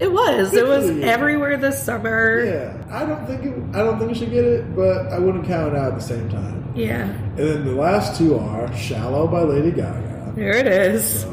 [0.00, 2.42] It was it was everywhere this summer.
[2.44, 5.46] Yeah, I don't think it, I don't think it should get it, but I wouldn't
[5.46, 6.72] count it out at the same time.
[6.74, 11.22] Yeah, And then the last two are "Shallow" by Lady Gaga, there it is.
[11.22, 11.32] so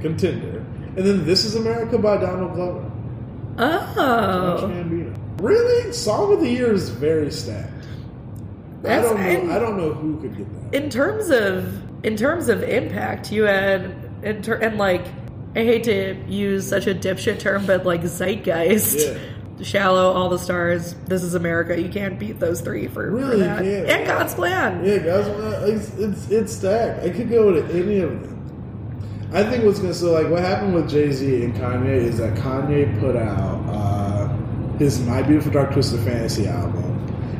[0.00, 0.58] contender,
[0.96, 2.90] and then "This Is America" by Donald Glover.
[3.58, 4.68] Oh,
[5.38, 7.70] Really, song of the year is very stacked.
[8.84, 9.54] I don't know.
[9.54, 10.74] I don't know who could get that.
[10.82, 15.04] in terms of in terms of impact, you had in ter- and like
[15.56, 18.98] I hate to use such a dipshit term, but like zeitgeist.
[18.98, 19.18] Yeah.
[19.62, 20.94] Shallow, all the stars.
[21.06, 21.80] This is America.
[21.80, 23.64] You can't beat those three for, for Really, that.
[23.64, 23.94] yeah.
[23.96, 24.84] And God's plan.
[24.84, 27.04] Yeah, guys, uh, it's, it's it's stacked.
[27.04, 29.30] I could go to any of them.
[29.32, 32.34] I think what's gonna so like what happened with Jay Z and Kanye is that
[32.34, 34.28] Kanye put out uh,
[34.78, 36.84] his My Beautiful Dark Twisted Fantasy album,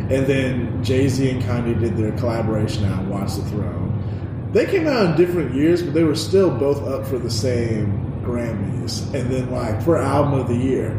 [0.09, 4.51] and then Jay Z and Kanye did their collaboration album Watch the Throne.
[4.53, 8.04] They came out in different years, but they were still both up for the same
[8.25, 10.91] Grammys, and then like for album of the year.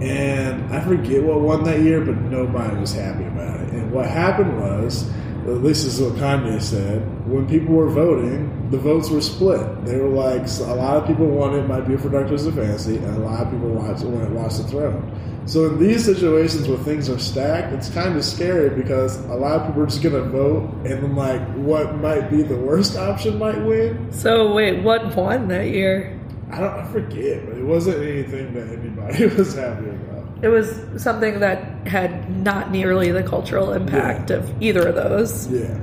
[0.00, 3.72] And I forget what won that year, but nobody was happy about it.
[3.72, 5.08] And what happened was,
[5.46, 9.84] at least this is what Kanye said, when people were voting, the votes were split.
[9.86, 13.18] They were like, a lot of people wanted My Beautiful Dark Twisted Fantasy, and a
[13.20, 15.12] lot of people watched, wanted Watch the Throne.
[15.46, 19.60] So in these situations where things are stacked, it's kind of scary because a lot
[19.60, 22.96] of people are just going to vote, and then like what might be the worst
[22.96, 24.12] option might win.
[24.12, 26.15] So wait, what won that year?
[26.50, 30.24] I don't, I forget, but it wasn't anything that anybody was happy about.
[30.42, 34.36] It was something that had not nearly the cultural impact Yeah.
[34.36, 35.48] of either of those.
[35.48, 35.74] Yeah.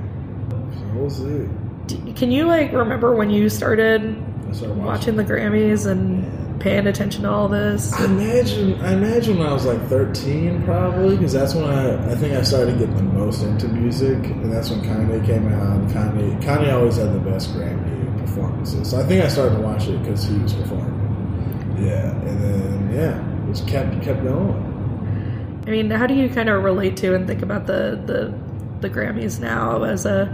[0.50, 1.48] So we'll see.
[1.86, 4.16] D- Can you like remember when you started
[4.52, 7.92] started watching the Grammys and paying attention to all this?
[7.92, 8.80] I imagine.
[8.80, 12.12] I imagine when I was like thirteen, probably, because that's when I.
[12.12, 15.80] I think I started getting the most into music, and that's when Kanye came out.
[15.90, 18.03] Kanye, Kanye always had the best Grammy
[18.34, 18.90] performances.
[18.90, 21.00] So I think I started to watch it because he was performing.
[21.78, 25.62] Yeah, and then yeah, just kept kept going.
[25.66, 28.34] I mean, how do you kind of relate to and think about the the
[28.80, 30.28] the Grammys now as a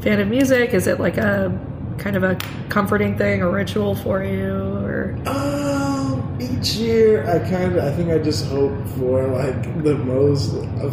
[0.00, 0.74] fan of music?
[0.74, 1.56] Is it like a
[1.98, 2.36] kind of a
[2.70, 8.10] comforting thing, a ritual for you, or Um, each year I kind of, I think
[8.10, 10.50] I just hope for like the most,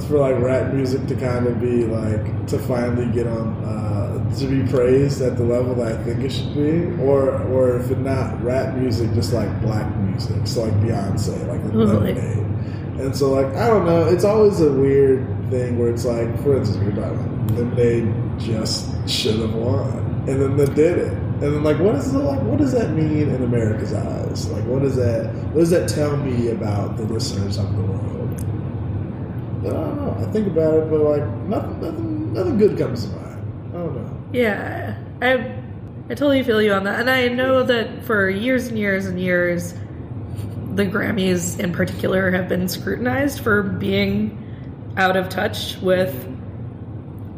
[0.07, 4.06] for like rap music to kind of be like, to finally get on, uh,
[4.37, 6.85] to be praised at the level that I think it should be.
[7.01, 10.45] Or, or if it not rap music, just like black music.
[10.45, 12.13] So like Beyonce, like Really?
[12.13, 12.19] Mm-hmm.
[12.19, 13.01] Lemonade.
[13.05, 16.57] And so like, I don't know, it's always a weird thing where it's like, for
[16.57, 19.89] instance, we're talking about Lemonade just should have won.
[20.27, 21.13] And then they did it.
[21.13, 24.49] And then like what is it like what does that mean in America's eyes?
[24.49, 28.33] Like what does that what does that tell me about the listeners of the world?
[29.61, 30.17] I don't know.
[30.19, 33.26] I think about it, but like nothing nothing nothing good comes to mind.
[34.33, 34.39] I don't know.
[34.39, 35.33] yeah, I
[36.09, 39.19] I totally feel you on that, and I know that for years and years and
[39.19, 39.73] years,
[40.75, 44.43] the Grammys in particular have been scrutinized for being
[44.95, 46.13] out of touch with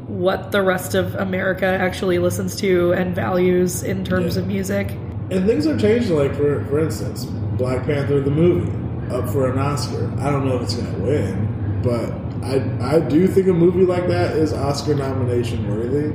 [0.08, 4.41] what the rest of America actually listens to and values in terms Yeah.
[4.41, 4.91] of music.
[5.32, 7.25] And things are changing, like for for instance,
[7.58, 8.71] Black Panther the movie
[9.12, 10.10] up for an Oscar.
[10.19, 12.12] I don't know if it's gonna win, but
[12.43, 12.62] I
[12.95, 16.13] I do think a movie like that is Oscar nomination worthy.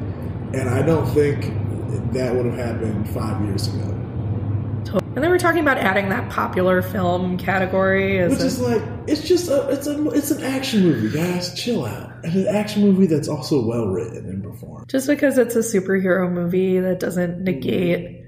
[0.55, 1.43] And I don't think
[2.13, 3.91] that would have happened five years ago.
[5.15, 8.83] And then we're talking about adding that popular film category as Which a- is like
[9.07, 11.55] it's just a it's a it's an action movie, guys.
[11.55, 12.13] Chill out.
[12.25, 14.89] And an action movie that's also well written and performed.
[14.89, 18.23] just because it's a superhero movie that doesn't negate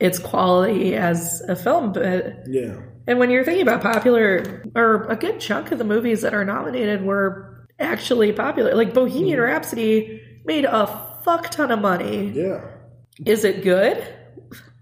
[0.00, 2.80] its quality as a film but Yeah.
[3.06, 6.44] and when you're thinking about popular or a good chunk of the movies that are
[6.44, 9.48] nominated were actually popular like bohemian mm-hmm.
[9.48, 10.86] rhapsody made a
[11.26, 12.30] fuck ton of money.
[12.34, 12.60] Yeah.
[13.26, 13.96] Is it good?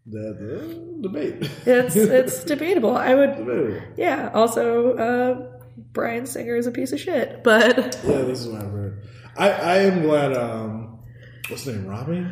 [0.07, 1.51] That uh, debate.
[1.67, 2.95] It's it's debatable.
[2.95, 3.81] I would Debatable.
[3.97, 4.31] yeah.
[4.35, 5.59] Also, uh,
[5.93, 7.77] Bryan Singer is a piece of shit, but
[8.07, 9.03] Yeah, this is what I've heard.
[9.37, 10.37] I, I am glad.
[10.37, 11.01] Um,
[11.49, 11.87] what's his name?
[11.87, 12.27] Robbie.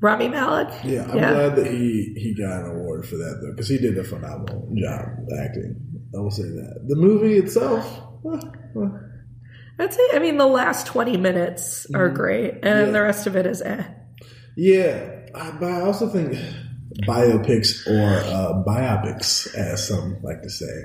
[0.00, 0.68] Rami Malek.
[0.84, 3.96] Yeah, I'm glad that he he got an award for that though, because he did
[3.96, 5.08] a phenomenal job
[5.40, 5.80] acting.
[6.14, 6.84] I will say that.
[6.88, 8.02] The movie itself.
[9.78, 10.02] I'd say.
[10.12, 12.86] I mean, the last twenty minutes are great, and Mm-hmm.
[12.86, 12.90] Yeah.
[12.92, 13.82] the rest of it is eh.
[14.56, 16.38] yeah, I, but I also think
[17.06, 20.84] biopics or uh, biopics, as some like to say,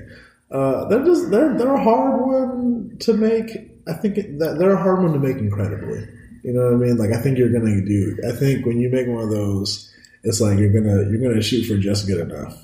[0.51, 3.49] uh, they're just they're they're a hard one to make.
[3.87, 6.07] I think that they're a hard one to make incredibly.
[6.43, 6.97] You know what I mean?
[6.97, 8.17] Like I think you're gonna do.
[8.27, 9.91] I think when you make one of those,
[10.23, 12.57] it's like you're gonna you're gonna shoot for just good enough.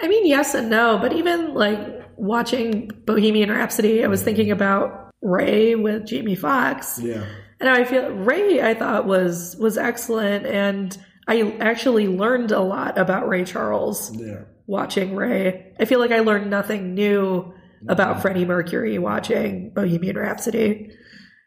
[0.00, 1.78] I mean, yes and no, but even like
[2.16, 6.98] watching Bohemian Rhapsody, I was thinking about Ray with Jamie Foxx.
[7.02, 7.24] Yeah.
[7.60, 12.98] and I feel Ray I thought was was excellent, and I actually learned a lot
[12.98, 14.42] about Ray Charles Yeah.
[14.66, 15.72] watching Ray.
[15.78, 17.52] I feel like I learned nothing new
[17.88, 18.22] about mm-hmm.
[18.22, 20.90] Freddie Mercury watching Bohemian Rhapsody.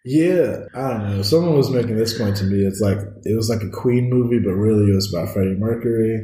[0.03, 1.21] Yeah, I don't know.
[1.21, 2.65] Someone was making this point to me.
[2.65, 6.15] It's like it was like a Queen movie, but really it was about Freddie Mercury.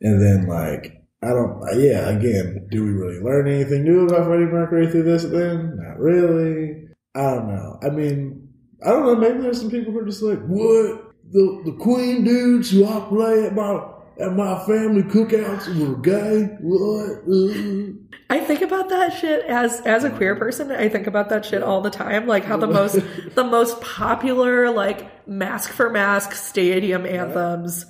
[0.00, 1.60] And then like I don't.
[1.76, 5.24] Yeah, again, do we really learn anything new about Freddie Mercury through this?
[5.24, 6.85] Then not really.
[7.16, 7.78] I don't know.
[7.82, 8.48] I mean,
[8.84, 9.16] I don't know.
[9.16, 13.00] Maybe there's some people who are just like, what the the Queen dudes who I
[13.08, 13.82] play at my
[14.20, 16.56] at my family cookouts were gay.
[16.60, 17.24] What?
[17.26, 17.92] Uh.
[18.28, 20.70] I think about that shit as as a queer person.
[20.70, 22.26] I think about that shit all the time.
[22.26, 22.98] Like how the most
[23.34, 27.86] the most popular like mask for mask stadium anthems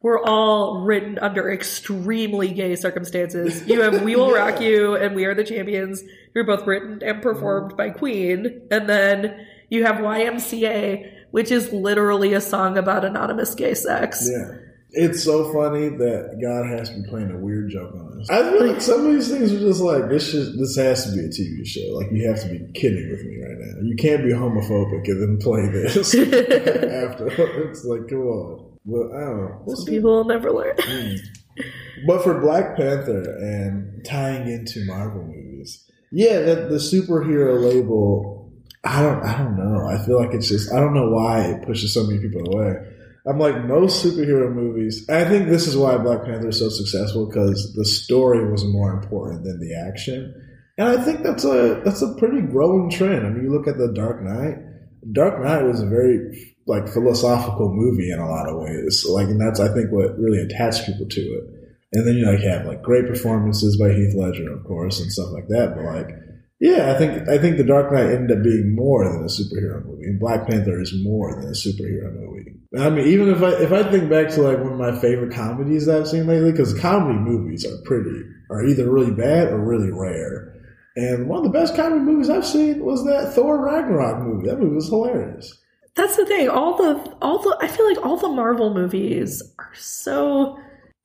[0.00, 3.66] were all written under extremely gay circumstances.
[3.66, 4.38] You have "We Will Yeah.
[4.38, 6.02] Rock You" and "We Are the Champions."
[6.34, 11.72] Who are both written and performed by Queen, and then you have YMCA, which is
[11.72, 14.28] literally a song about anonymous gay sex.
[14.30, 14.52] Yeah.
[14.90, 18.30] It's so funny that God has me playing a weird joke on us.
[18.30, 20.30] I feel like some of these things are just like this.
[20.30, 21.94] Should, this has to be a TV show.
[21.94, 23.82] Like you have to be kidding with me right now.
[23.82, 27.26] You can't be homophobic and then play this after.
[27.68, 28.67] It's like come on.
[28.88, 29.74] Well, I don't know.
[29.74, 29.90] See.
[29.90, 30.76] People will never learn.
[30.76, 31.18] Mm.
[32.06, 38.50] But for Black Panther and tying into Marvel movies, yeah, that the superhero label,
[38.84, 39.86] I don't, I don't know.
[39.86, 42.76] I feel like it's just, I don't know why it pushes so many people away.
[43.26, 45.06] I'm like most superhero movies.
[45.10, 48.92] I think this is why Black Panther is so successful because the story was more
[48.92, 50.32] important than the action,
[50.78, 53.26] and I think that's a that's a pretty growing trend.
[53.26, 54.56] I mean, you look at the Dark Knight.
[55.12, 59.04] Dark Knight was a very like philosophical movie in a lot of ways.
[59.08, 61.44] Like, and that's I think what really attached people to it.
[61.94, 65.32] And then you like have like great performances by Heath Ledger, of course, and stuff
[65.32, 65.74] like that.
[65.74, 66.10] But like,
[66.60, 69.84] yeah, I think I think The Dark Knight ended up being more than a superhero
[69.86, 72.52] movie, and Black Panther is more than a superhero movie.
[72.78, 75.32] I mean, even if I if I think back to like one of my favorite
[75.32, 79.58] comedies that I've seen lately, because comedy movies are pretty are either really bad or
[79.58, 80.54] really rare.
[80.96, 84.48] And one of the best comedy movies I've seen was that Thor Ragnarok movie.
[84.48, 85.56] That movie was hilarious.
[85.98, 86.48] That's the thing.
[86.48, 90.56] All the all the I feel like all the Marvel movies are so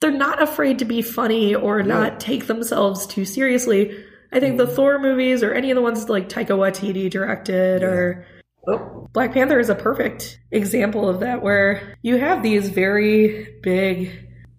[0.02, 3.92] they're not afraid to be funny or not take themselves too seriously.
[4.32, 4.76] I think the mm-hmm.
[4.76, 8.24] Thor movies or any of the ones like Taika Waititi directed or
[8.68, 14.12] oh, Black Panther is a perfect example of that where you have these very big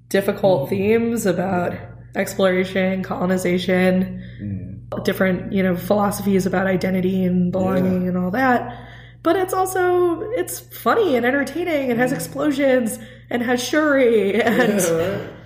[0.08, 0.70] difficult mm-hmm.
[0.70, 1.74] themes about
[2.16, 5.04] exploration, colonization, mm.
[5.04, 8.08] different, you know, philosophies about identity and belonging Yeah.
[8.08, 8.80] and all that.
[9.24, 12.98] But it's also it's funny and entertaining and has explosions
[13.30, 15.30] and has Shuri and Yeah, right?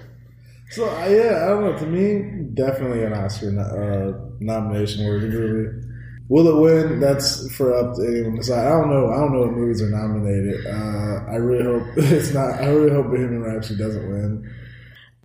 [0.71, 1.79] So uh, yeah, I don't know.
[1.79, 5.87] To me, definitely an Oscar uh, nomination worthy movie.
[6.29, 7.01] Will it win?
[7.01, 8.67] That's for up to anyone to decide.
[8.67, 9.09] I don't know.
[9.11, 10.67] I don't know what movies are nominated.
[10.67, 12.61] Uh, I really hope it's not.
[12.61, 14.55] I really hope Bohemian Rhapsody doesn't win.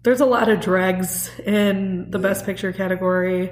[0.03, 3.51] there's a lot of dregs in the best picture category.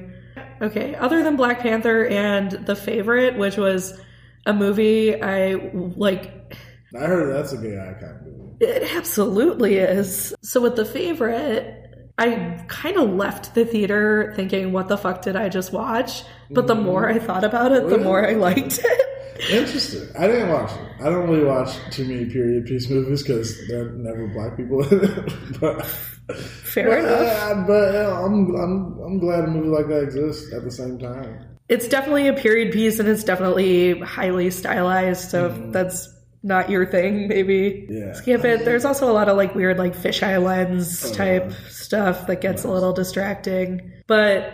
[0.62, 4.00] Okay, other than Black Panther and The Favorite, which was
[4.46, 6.56] a movie I like
[6.96, 8.66] I heard that's a gay icon movie.
[8.66, 10.34] It absolutely is.
[10.42, 11.78] So with the favorite,
[12.18, 16.24] I kind of left the theater thinking, what the fuck did I just watch?
[16.50, 19.02] But the more I thought about it, the more I liked it.
[19.50, 20.08] Interesting.
[20.20, 21.02] I didn't watch it.
[21.02, 24.84] I don't really watch too many period piece movies because there are never black people
[24.84, 25.60] in it.
[25.60, 25.86] but
[26.36, 27.22] Fair enough.
[27.22, 31.00] Yeah, but uh, I'm I'm I'm glad a movie like that exists at the same
[31.00, 31.58] time.
[31.72, 35.30] It's definitely a period piece and it's definitely highly stylized.
[35.32, 35.72] So if mm-hmm.
[35.72, 36.10] that's
[36.44, 38.12] not your thing, maybe Yeah.
[38.14, 38.66] skip it.
[38.66, 42.66] There's also a lot of like weird, like fisheye lens oh, type stuff that gets
[42.66, 43.90] a little distracting.
[44.06, 44.52] But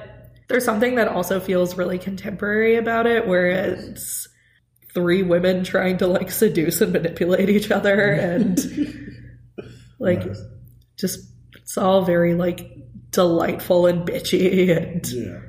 [0.48, 4.28] there's something that also feels really contemporary about it where it's
[4.94, 8.60] three women trying to like seduce and manipulate each other and
[10.00, 10.42] like Nice.
[10.98, 11.20] just
[11.56, 12.72] it's all very like
[13.12, 15.40] delightful and bitchy and Yeah.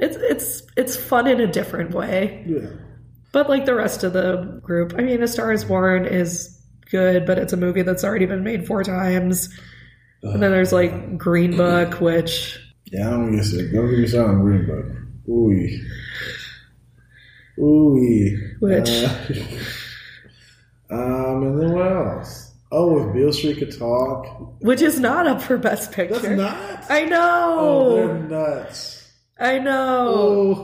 [0.00, 2.44] It's it's it's fun in a different way.
[2.46, 2.70] Yeah.
[3.32, 6.58] But like the rest of the group, I mean, A Star Is Born is
[6.90, 9.48] good, but it's a movie that's already been made four times.
[10.22, 13.72] And then there's like Green Book, which Yeah, I don't get sick.
[13.72, 14.86] Don't get me started on Green Book.
[15.28, 15.68] Ooh.
[17.62, 18.54] Ooh.
[18.60, 18.88] Which?
[18.90, 19.14] Uh,
[20.90, 22.52] um, and then what else?
[22.72, 24.26] Oh, if Beale Street could talk.
[24.60, 26.36] which is not up for Best Picture.
[26.36, 26.90] That's not.
[26.90, 27.56] I know.
[27.58, 28.99] Oh, they're nuts.
[29.40, 30.08] I know.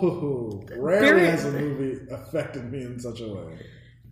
[0.02, 3.58] Oh, rarely Very- has a movie affected me in such a way.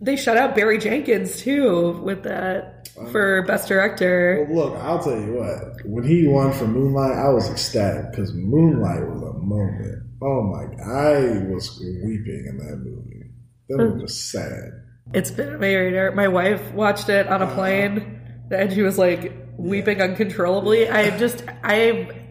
[0.01, 4.47] They shut out Barry Jenkins too with that for Best Director.
[4.51, 5.87] Well, look, I'll tell you what.
[5.87, 10.03] When he won for Moonlight, I was ecstatic because Moonlight was a moment.
[10.21, 10.65] Oh my!
[10.83, 13.31] I was weeping in that movie.
[13.69, 14.85] That movie was sad.
[15.13, 16.15] It's been a minute.
[16.15, 17.55] My wife watched it on a uh-huh.
[17.55, 20.89] plane, and she was like weeping uncontrollably.
[20.89, 22.24] I just, I,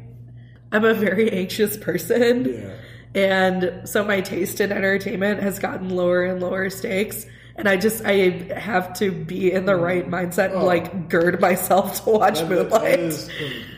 [0.74, 2.72] I'm a very anxious person, Yeah.
[3.22, 7.26] and so my taste in entertainment has gotten lower and lower stakes.
[7.56, 10.66] And I just, I have to be in the right mindset and Oh.
[10.66, 13.00] like gird myself to watch That- that Moonlight.
[13.00, 13.30] is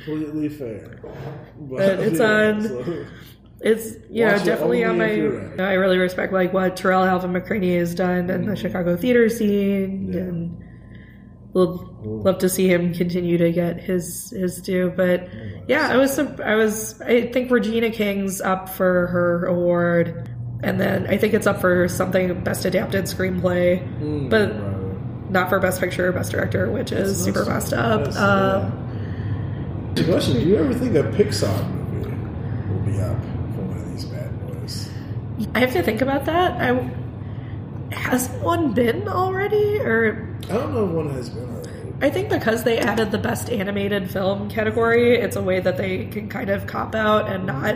[0.06, 1.00] completely fair.
[1.60, 3.06] But, But it's on- so-
[3.62, 5.06] It's you know Watch it definitely on my.
[5.06, 5.60] if.
[5.60, 8.48] I really respect like what Tarell Alvin McCraney has done in Mm.
[8.48, 10.20] the Chicago theater scene, Yeah.
[10.22, 10.58] and
[11.56, 14.92] we'll love to see him continue to get his his due.
[14.96, 15.28] But
[15.68, 20.30] yeah, I was I was I think Regina King's up for her award,
[20.62, 25.32] and then I think it's up for something best adapted screenplay, Mm, but right.
[25.32, 28.00] not for best picture or best director, which is super That's- messed up.
[28.02, 28.72] that's- Uh,
[29.96, 30.04] yeah.
[30.04, 32.10] Question: Do you ever think a Pixar movie
[32.70, 33.16] will be up
[33.56, 34.90] for one of these bad boys?
[35.56, 36.60] I have to think about that.
[36.62, 36.92] I
[37.92, 41.70] has one been already, or I don't know if one has been already.
[42.02, 46.06] I think because they added the best animated film category, it's a way that they
[46.06, 47.76] can kind of cop out and not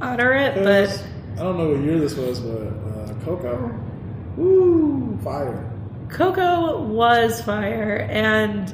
[0.00, 0.54] honor it.
[0.62, 0.90] But
[1.34, 3.72] I don't know what year this was, but uh, Coco,
[4.36, 5.68] woo, fire.
[6.08, 8.72] Coco was fire, and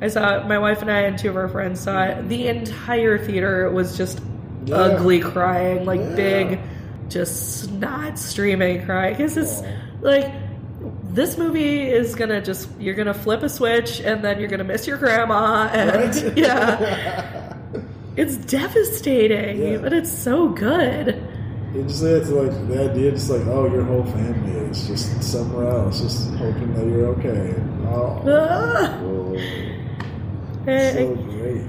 [0.00, 2.28] I saw it, my wife and I and two of our friends saw it.
[2.28, 4.20] The entire theater was just
[4.64, 4.76] Yeah.
[4.76, 6.14] ugly crying, like Yeah.
[6.14, 6.60] big,
[7.08, 9.14] just snot streaming crying.
[9.16, 9.62] Because it's
[10.00, 10.32] like
[11.14, 14.86] this movie is gonna just you're gonna flip a switch and then you're gonna miss
[14.86, 16.36] your grandma and Right?
[16.36, 17.56] yeah,
[18.16, 19.78] it's devastating, Yeah.
[19.78, 21.08] but it's so good.
[21.74, 25.68] It just it's like the idea, just like oh, your whole family is just somewhere
[25.68, 27.54] else, just hoping that you're okay.
[27.86, 28.98] Oh, Ah.
[30.66, 31.62] so great.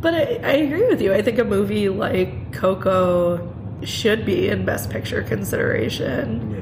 [0.00, 1.14] But I, I agree with you.
[1.14, 3.50] I think a movie like Coco
[3.84, 6.53] should be in Best Picture consideration.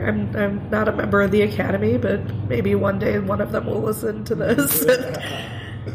[0.00, 0.08] Yeah.
[0.08, 3.66] I'm, I'm not a member of the Academy, but maybe one day one of them
[3.66, 5.18] will listen to this and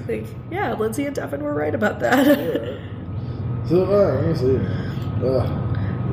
[0.05, 2.79] think, yeah, Lindsay and Devin were right about that.
[3.67, 4.57] So uh, let me see.
[5.25, 5.43] Uh,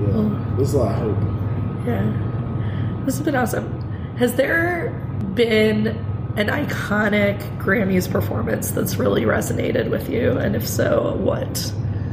[0.00, 1.86] yeah, there's a lot of hope.
[1.86, 3.02] yeah.
[3.04, 4.16] This has been awesome.
[4.16, 4.88] Has there
[5.34, 5.88] been
[6.36, 10.30] an iconic Grammys performance that's really resonated with you?
[10.38, 11.70] And if so, what?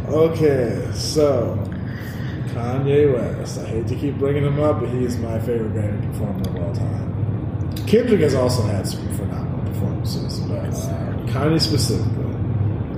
[0.10, 1.56] Okay, so
[2.54, 3.60] Kanye West.
[3.60, 6.56] I hate to keep bringing him up, but he is my favorite Grammy performer of
[6.68, 7.76] all time.
[7.88, 12.26] Kendrick has also had some phenomenal performances, but uh, Kanye specifically.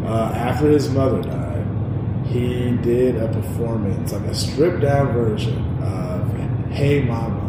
[0.06, 1.66] Uh, after his mother died,
[2.26, 7.40] he did a performance, like a stripped down version of "Hey Mama."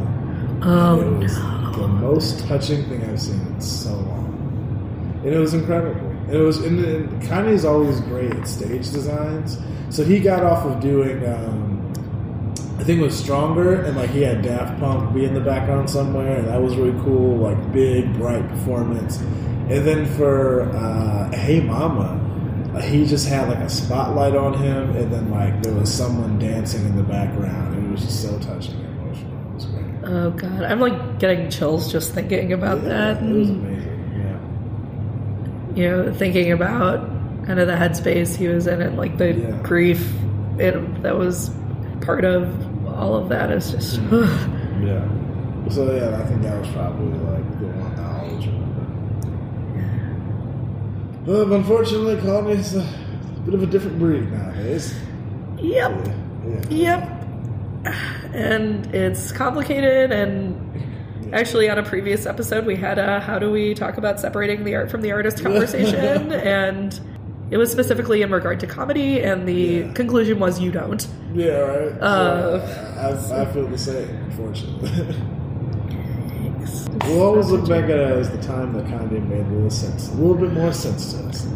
[0.65, 1.35] Oh, it was
[1.77, 6.09] the most touching thing I've seen in so long, and it was incredible.
[6.27, 9.59] And it was, and, and Kanye's always great at stage designs,
[9.91, 11.72] so he got off of doing, um,
[12.83, 15.89] I think it was Stronger, and like he had Daft Punk be in the background
[15.89, 19.20] somewhere, and that was really cool, like big bright performance.
[19.20, 22.18] And then for uh, Hey Mama,
[22.74, 26.41] uh, he just had like a spotlight on him, and then like there was someone
[26.41, 27.76] dancing in the background.
[27.76, 29.30] and It was just so touching and emotional.
[29.51, 29.85] It was great.
[30.05, 33.22] Oh god, I'm like getting chills just thinking about Yeah, that.
[33.22, 33.89] It was and, amazing.
[35.76, 36.99] you know, thinking about
[37.47, 39.51] kind of the headspace he was in and like the Yeah.
[39.62, 40.12] grief
[40.59, 41.49] it, that was
[42.01, 42.49] part of
[43.03, 45.07] all of that is just Yeah.
[45.71, 48.85] So yeah, I think that was probably like the one I always remember.
[51.25, 52.87] But unfortunately, Kanye's a
[53.45, 54.95] bit of a different breed nowadays.
[55.59, 56.61] yep Yeah.
[56.71, 57.03] yeah.
[57.05, 57.19] yep
[58.35, 60.57] and it's complicated and
[61.35, 64.75] actually on a previous episode we had a how do we talk about separating the
[64.77, 67.01] art from the artist conversation and
[67.53, 69.93] it was specifically in regard to comedy, and the Yeah.
[69.93, 71.07] conclusion was you don't.
[71.35, 71.93] Yeah, right.
[72.01, 72.67] Uh,
[73.19, 74.91] So, I, I feel the same, unfortunately.
[77.07, 80.09] we'll always look back at it as the time that Kanye made a little sense,
[80.09, 81.47] a little bit more sense to us.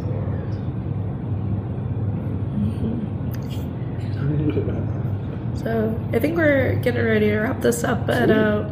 [5.62, 8.06] So I think we're getting ready to wrap this up.
[8.06, 8.64] But uh,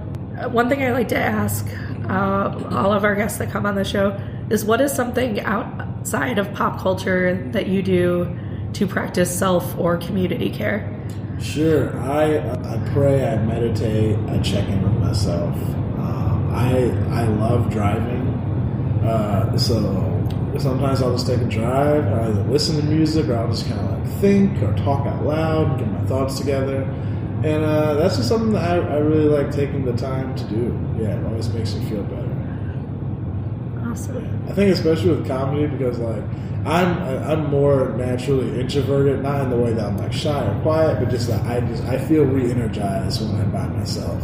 [0.51, 1.67] one thing I like to ask
[2.09, 4.19] uh, all of our guests that come on the show
[4.51, 5.41] is what is something
[6.05, 8.39] outside of pop culture that you do
[8.75, 10.85] to practice self or community care?
[11.41, 11.99] Sure.
[11.99, 13.27] I I pray.
[13.27, 14.19] I meditate.
[14.29, 15.57] I check in with myself.
[15.97, 18.29] Um, I I love driving.
[19.03, 19.81] Uh, so
[20.59, 22.05] sometimes I'll just take a drive.
[22.05, 25.25] I either listen to music or I'll just kind of like think or talk out
[25.25, 26.83] loud, get my thoughts together.
[27.45, 30.79] And uh, that's just something that I, I really like taking the time to do.
[30.99, 32.34] Yeah, it always makes me feel better.
[34.49, 36.23] I think especially with comedy because like
[36.67, 40.99] I'm I'm more naturally introverted, not in the way that I'm like shy or quiet,
[40.99, 44.23] but just that I just I feel re-energized when I'm by myself.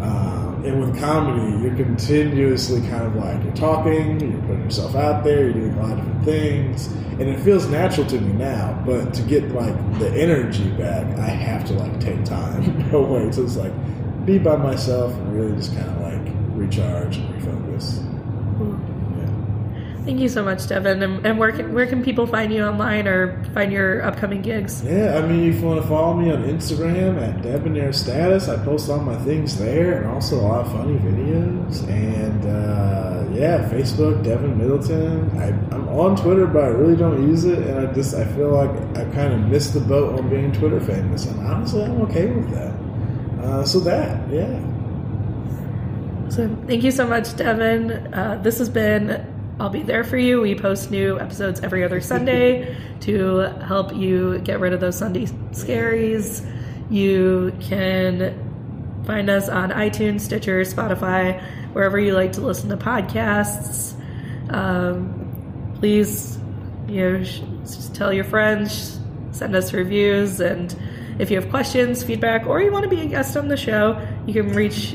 [0.00, 5.22] Um, and with comedy, you're continuously kind of like you're talking, you're putting yourself out
[5.22, 8.82] there, you're doing a lot of different things, and it feels natural to me now.
[8.86, 13.30] But to get like the energy back, I have to like take time away.
[13.32, 13.72] So it's like
[14.24, 17.65] be by myself and really just kind of like recharge and refocus.
[20.06, 21.02] Thank you so much, Devin.
[21.02, 24.84] And, and where can where can people find you online or find your upcoming gigs?
[24.84, 28.56] Yeah, I mean, if you want to follow me on Instagram at Debonair Status, I
[28.64, 31.82] post all my things there and also a lot of funny videos.
[31.88, 35.36] And uh, yeah, Facebook, Devin Middleton.
[35.40, 37.58] I, I'm on Twitter, but I really don't use it.
[37.58, 40.78] And I just, I feel like I kind of missed the boat on being Twitter
[40.78, 41.26] famous.
[41.26, 43.44] And honestly, I'm okay with that.
[43.44, 44.54] Uh, so that, yeah.
[46.28, 48.14] So thank you so much, Devin.
[48.14, 50.40] Uh, this has been I'll Be There For You.
[50.40, 55.26] We post new episodes every other Sunday to help you get rid of those Sunday
[55.52, 56.46] scaries.
[56.90, 61.42] You can find us on iTunes, Stitcher, Spotify,
[61.72, 63.94] wherever you like to listen to podcasts.
[64.52, 66.38] Um, please,
[66.88, 69.00] you know, sh- just tell your friends,
[69.30, 70.76] send us reviews, and
[71.18, 74.00] if you have questions, feedback, or you want to be a guest on the show,
[74.26, 74.94] you can reach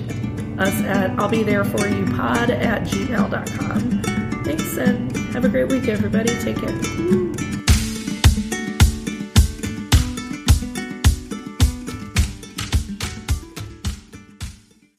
[0.60, 4.21] us at I'll be there for you pod at gmail.com.
[4.52, 6.38] Thanks and have a great week, everybody.
[6.42, 7.51] Take care.